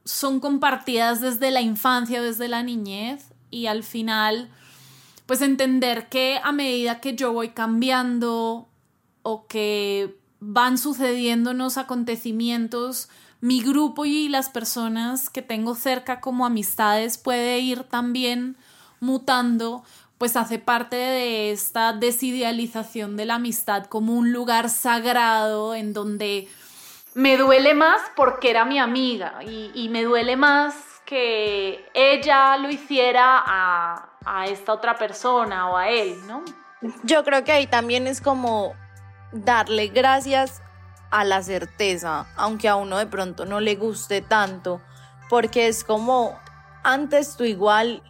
son 0.04 0.40
compartidas 0.40 1.20
desde 1.20 1.50
la 1.50 1.60
infancia, 1.60 2.22
desde 2.22 2.48
la 2.48 2.62
niñez. 2.62 3.26
Y 3.50 3.66
al 3.66 3.82
final, 3.82 4.50
pues 5.26 5.42
entender 5.42 6.08
que 6.08 6.40
a 6.42 6.50
medida 6.50 7.00
que 7.00 7.14
yo 7.14 7.34
voy 7.34 7.50
cambiando 7.50 8.70
o 9.22 9.46
que 9.46 10.18
van 10.40 10.78
sucediéndonos 10.78 11.76
acontecimientos, 11.76 13.10
mi 13.42 13.60
grupo 13.60 14.06
y 14.06 14.28
las 14.28 14.48
personas 14.48 15.28
que 15.28 15.42
tengo 15.42 15.74
cerca 15.74 16.22
como 16.22 16.46
amistades 16.46 17.18
puede 17.18 17.58
ir 17.60 17.82
también 17.82 18.56
mutando, 19.06 19.84
pues 20.18 20.36
hace 20.36 20.58
parte 20.58 20.96
de 20.96 21.52
esta 21.52 21.92
desidealización 21.92 23.16
de 23.16 23.24
la 23.24 23.36
amistad 23.36 23.86
como 23.86 24.14
un 24.14 24.32
lugar 24.32 24.68
sagrado 24.68 25.74
en 25.74 25.92
donde 25.92 26.48
me 27.14 27.36
duele 27.38 27.74
más 27.74 28.02
porque 28.14 28.50
era 28.50 28.64
mi 28.64 28.78
amiga 28.78 29.38
y, 29.42 29.88
me 29.88 30.02
duele 30.02 30.36
más 30.36 30.74
que 31.06 31.88
ella 31.94 32.56
lo 32.58 32.68
hiciera 32.68 33.42
a, 33.46 34.10
a 34.24 34.46
esta 34.46 34.72
otra 34.72 34.98
persona 34.98 35.70
o 35.70 35.76
a 35.76 35.88
él, 35.88 36.14
¿no? 36.26 36.42
Yo 37.04 37.24
creo 37.24 37.42
que 37.44 37.52
ahí 37.52 37.66
también 37.66 38.06
es 38.06 38.20
como 38.20 38.74
darle 39.32 39.88
gracias 39.88 40.62
a 41.10 41.24
la 41.24 41.42
certeza, 41.42 42.26
aunque 42.36 42.68
a 42.68 42.76
uno 42.76 42.98
de 42.98 43.06
pronto 43.06 43.46
no 43.46 43.60
le 43.60 43.76
guste 43.76 44.20
tanto, 44.20 44.82
porque 45.30 45.68
es 45.68 45.84
como 45.84 46.38
antes 46.82 47.36
tú 47.36 47.44
igual 47.44 48.02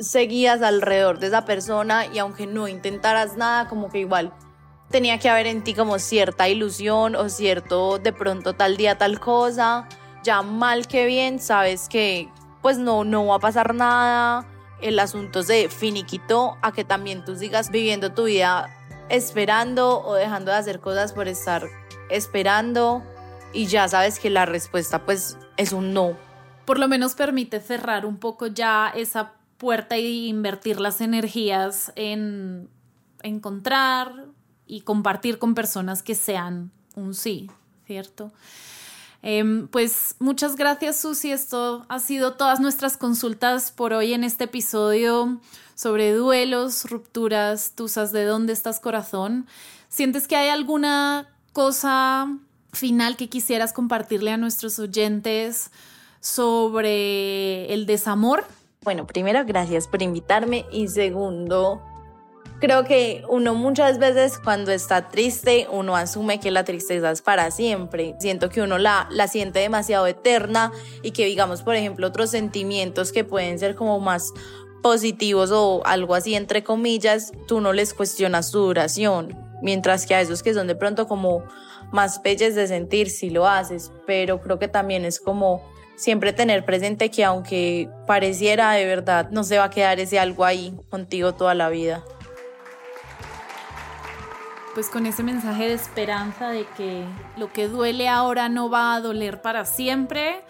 seguías 0.00 0.62
alrededor 0.62 1.18
de 1.18 1.28
esa 1.28 1.44
persona 1.44 2.06
y 2.06 2.18
aunque 2.18 2.46
no 2.46 2.66
intentaras 2.66 3.36
nada, 3.36 3.68
como 3.68 3.90
que 3.90 4.00
igual 4.00 4.32
tenía 4.90 5.18
que 5.18 5.28
haber 5.28 5.46
en 5.46 5.62
ti 5.62 5.74
como 5.74 5.98
cierta 5.98 6.48
ilusión 6.48 7.14
o 7.14 7.28
cierto 7.28 7.98
de 7.98 8.12
pronto 8.12 8.54
tal 8.54 8.76
día 8.76 8.98
tal 8.98 9.20
cosa, 9.20 9.86
ya 10.24 10.42
mal 10.42 10.88
que 10.88 11.06
bien 11.06 11.38
sabes 11.38 11.88
que 11.88 12.28
pues 12.60 12.78
no, 12.78 13.04
no 13.04 13.26
va 13.26 13.36
a 13.36 13.38
pasar 13.38 13.74
nada, 13.74 14.46
el 14.82 14.98
asunto 14.98 15.42
se 15.42 15.68
finiquitó 15.68 16.56
a 16.62 16.72
que 16.72 16.84
también 16.84 17.24
tú 17.24 17.36
sigas 17.36 17.70
viviendo 17.70 18.12
tu 18.12 18.24
vida 18.24 18.68
esperando 19.08 20.02
o 20.02 20.14
dejando 20.14 20.52
de 20.52 20.58
hacer 20.58 20.80
cosas 20.80 21.12
por 21.12 21.28
estar 21.28 21.68
esperando. 22.08 23.02
Y 23.52 23.66
ya 23.66 23.88
sabes 23.88 24.18
que 24.18 24.30
la 24.30 24.46
respuesta 24.46 25.04
pues 25.04 25.36
es 25.56 25.72
un 25.72 25.92
no. 25.92 26.16
Por 26.64 26.78
lo 26.78 26.88
menos 26.88 27.14
permite 27.14 27.60
cerrar 27.60 28.06
un 28.06 28.18
poco 28.18 28.46
ya 28.46 28.92
esa 28.94 29.32
puerta 29.60 29.98
y 29.98 30.26
invertir 30.26 30.80
las 30.80 31.02
energías 31.02 31.92
en 31.94 32.70
encontrar 33.22 34.26
y 34.66 34.80
compartir 34.80 35.38
con 35.38 35.54
personas 35.54 36.02
que 36.02 36.14
sean 36.14 36.72
un 36.96 37.14
sí, 37.14 37.50
¿cierto? 37.86 38.32
Eh, 39.22 39.66
pues 39.70 40.16
muchas 40.18 40.56
gracias 40.56 40.98
Susi, 40.98 41.30
esto 41.30 41.84
ha 41.90 41.98
sido 41.98 42.32
todas 42.34 42.58
nuestras 42.58 42.96
consultas 42.96 43.70
por 43.70 43.92
hoy 43.92 44.14
en 44.14 44.24
este 44.24 44.44
episodio 44.44 45.38
sobre 45.74 46.14
duelos, 46.14 46.86
rupturas, 46.90 47.74
tusas, 47.76 48.12
¿de 48.12 48.24
dónde 48.24 48.54
estás 48.54 48.80
corazón? 48.80 49.46
¿Sientes 49.90 50.26
que 50.26 50.36
hay 50.36 50.48
alguna 50.48 51.28
cosa 51.52 52.34
final 52.72 53.18
que 53.18 53.28
quisieras 53.28 53.74
compartirle 53.74 54.30
a 54.30 54.38
nuestros 54.38 54.78
oyentes 54.78 55.70
sobre 56.20 57.70
el 57.74 57.84
desamor? 57.84 58.46
Bueno, 58.82 59.06
primero, 59.06 59.44
gracias 59.44 59.86
por 59.86 60.00
invitarme 60.00 60.64
y 60.72 60.88
segundo, 60.88 61.82
creo 62.60 62.84
que 62.84 63.22
uno 63.28 63.54
muchas 63.54 63.98
veces 63.98 64.38
cuando 64.38 64.72
está 64.72 65.08
triste, 65.08 65.66
uno 65.70 65.96
asume 65.96 66.40
que 66.40 66.50
la 66.50 66.64
tristeza 66.64 67.10
es 67.10 67.20
para 67.20 67.50
siempre. 67.50 68.16
Siento 68.20 68.48
que 68.48 68.62
uno 68.62 68.78
la, 68.78 69.06
la 69.10 69.28
siente 69.28 69.58
demasiado 69.58 70.06
eterna 70.06 70.72
y 71.02 71.10
que 71.10 71.26
digamos, 71.26 71.62
por 71.62 71.74
ejemplo, 71.74 72.06
otros 72.06 72.30
sentimientos 72.30 73.12
que 73.12 73.22
pueden 73.22 73.58
ser 73.58 73.74
como 73.74 74.00
más 74.00 74.32
positivos 74.82 75.50
o 75.52 75.82
algo 75.84 76.14
así, 76.14 76.34
entre 76.34 76.64
comillas, 76.64 77.32
tú 77.46 77.60
no 77.60 77.74
les 77.74 77.92
cuestionas 77.92 78.50
su 78.50 78.60
duración. 78.60 79.36
Mientras 79.60 80.06
que 80.06 80.14
a 80.14 80.22
esos 80.22 80.42
que 80.42 80.54
son 80.54 80.66
de 80.66 80.74
pronto 80.74 81.06
como 81.06 81.44
más 81.92 82.22
bellos 82.22 82.54
de 82.54 82.66
sentir, 82.66 83.10
sí 83.10 83.28
lo 83.28 83.46
haces, 83.46 83.92
pero 84.06 84.40
creo 84.40 84.58
que 84.58 84.68
también 84.68 85.04
es 85.04 85.20
como 85.20 85.69
siempre 86.00 86.32
tener 86.32 86.64
presente 86.64 87.10
que 87.10 87.24
aunque 87.24 87.90
pareciera 88.06 88.72
de 88.72 88.86
verdad, 88.86 89.28
no 89.30 89.44
se 89.44 89.58
va 89.58 89.64
a 89.64 89.70
quedar 89.70 90.00
ese 90.00 90.18
algo 90.18 90.46
ahí 90.46 90.74
contigo 90.88 91.34
toda 91.34 91.54
la 91.54 91.68
vida. 91.68 92.02
pues 94.74 94.88
con 94.88 95.04
ese 95.04 95.22
mensaje 95.24 95.66
de 95.66 95.74
esperanza 95.74 96.48
de 96.48 96.64
que 96.76 97.04
lo 97.36 97.52
que 97.52 97.68
duele 97.68 98.08
ahora 98.08 98.48
no 98.48 98.70
va 98.70 98.94
a 98.94 99.00
doler 99.00 99.42
para 99.42 99.64
siempre, 99.64 100.42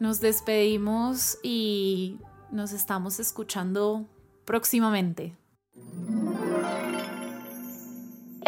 nos 0.00 0.20
despedimos 0.20 1.38
y 1.42 2.18
nos 2.50 2.72
estamos 2.72 3.20
escuchando 3.20 4.04
próximamente. 4.44 5.36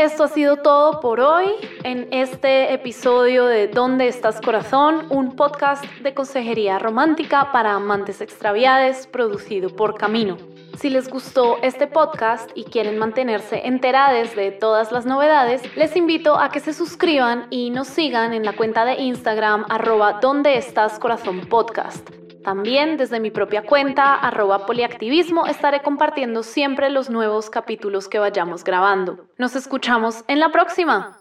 Esto 0.00 0.24
ha 0.24 0.28
sido 0.28 0.56
todo 0.56 1.00
por 1.00 1.20
hoy 1.20 1.48
en 1.84 2.08
este 2.10 2.72
episodio 2.72 3.44
de 3.44 3.68
¿Dónde 3.68 4.08
estás 4.08 4.40
corazón? 4.40 5.04
Un 5.10 5.36
podcast 5.36 5.84
de 6.02 6.14
consejería 6.14 6.78
romántica 6.78 7.52
para 7.52 7.74
amantes 7.74 8.22
extraviados 8.22 9.06
producido 9.06 9.68
por 9.68 9.98
Camino. 9.98 10.38
Si 10.78 10.88
les 10.88 11.10
gustó 11.10 11.58
este 11.62 11.86
podcast 11.86 12.50
y 12.54 12.64
quieren 12.64 12.96
mantenerse 12.96 13.66
enterados 13.66 14.34
de 14.34 14.52
todas 14.52 14.90
las 14.90 15.04
novedades, 15.04 15.60
les 15.76 15.94
invito 15.96 16.40
a 16.40 16.48
que 16.48 16.60
se 16.60 16.72
suscriban 16.72 17.46
y 17.50 17.68
nos 17.68 17.86
sigan 17.86 18.32
en 18.32 18.46
la 18.46 18.54
cuenta 18.54 18.86
de 18.86 18.94
Instagram 18.94 19.66
arroba 19.68 20.14
donde 20.22 20.56
estás 20.56 20.98
corazón 20.98 21.40
podcast. 21.42 22.19
También 22.44 22.96
desde 22.96 23.20
mi 23.20 23.31
propia 23.31 23.62
cuenta, 23.62 24.14
arroba 24.14 24.66
poliactivismo, 24.66 25.46
estaré 25.46 25.83
compartiendo 25.83 26.42
siempre 26.42 26.90
los 26.90 27.11
nuevos 27.11 27.50
capítulos 27.50 28.09
que 28.09 28.18
vayamos 28.18 28.64
grabando. 28.64 29.26
Nos 29.37 29.57
escuchamos 29.57 30.24
en 30.26 30.40
la 30.40 30.50
próxima. 30.50 31.19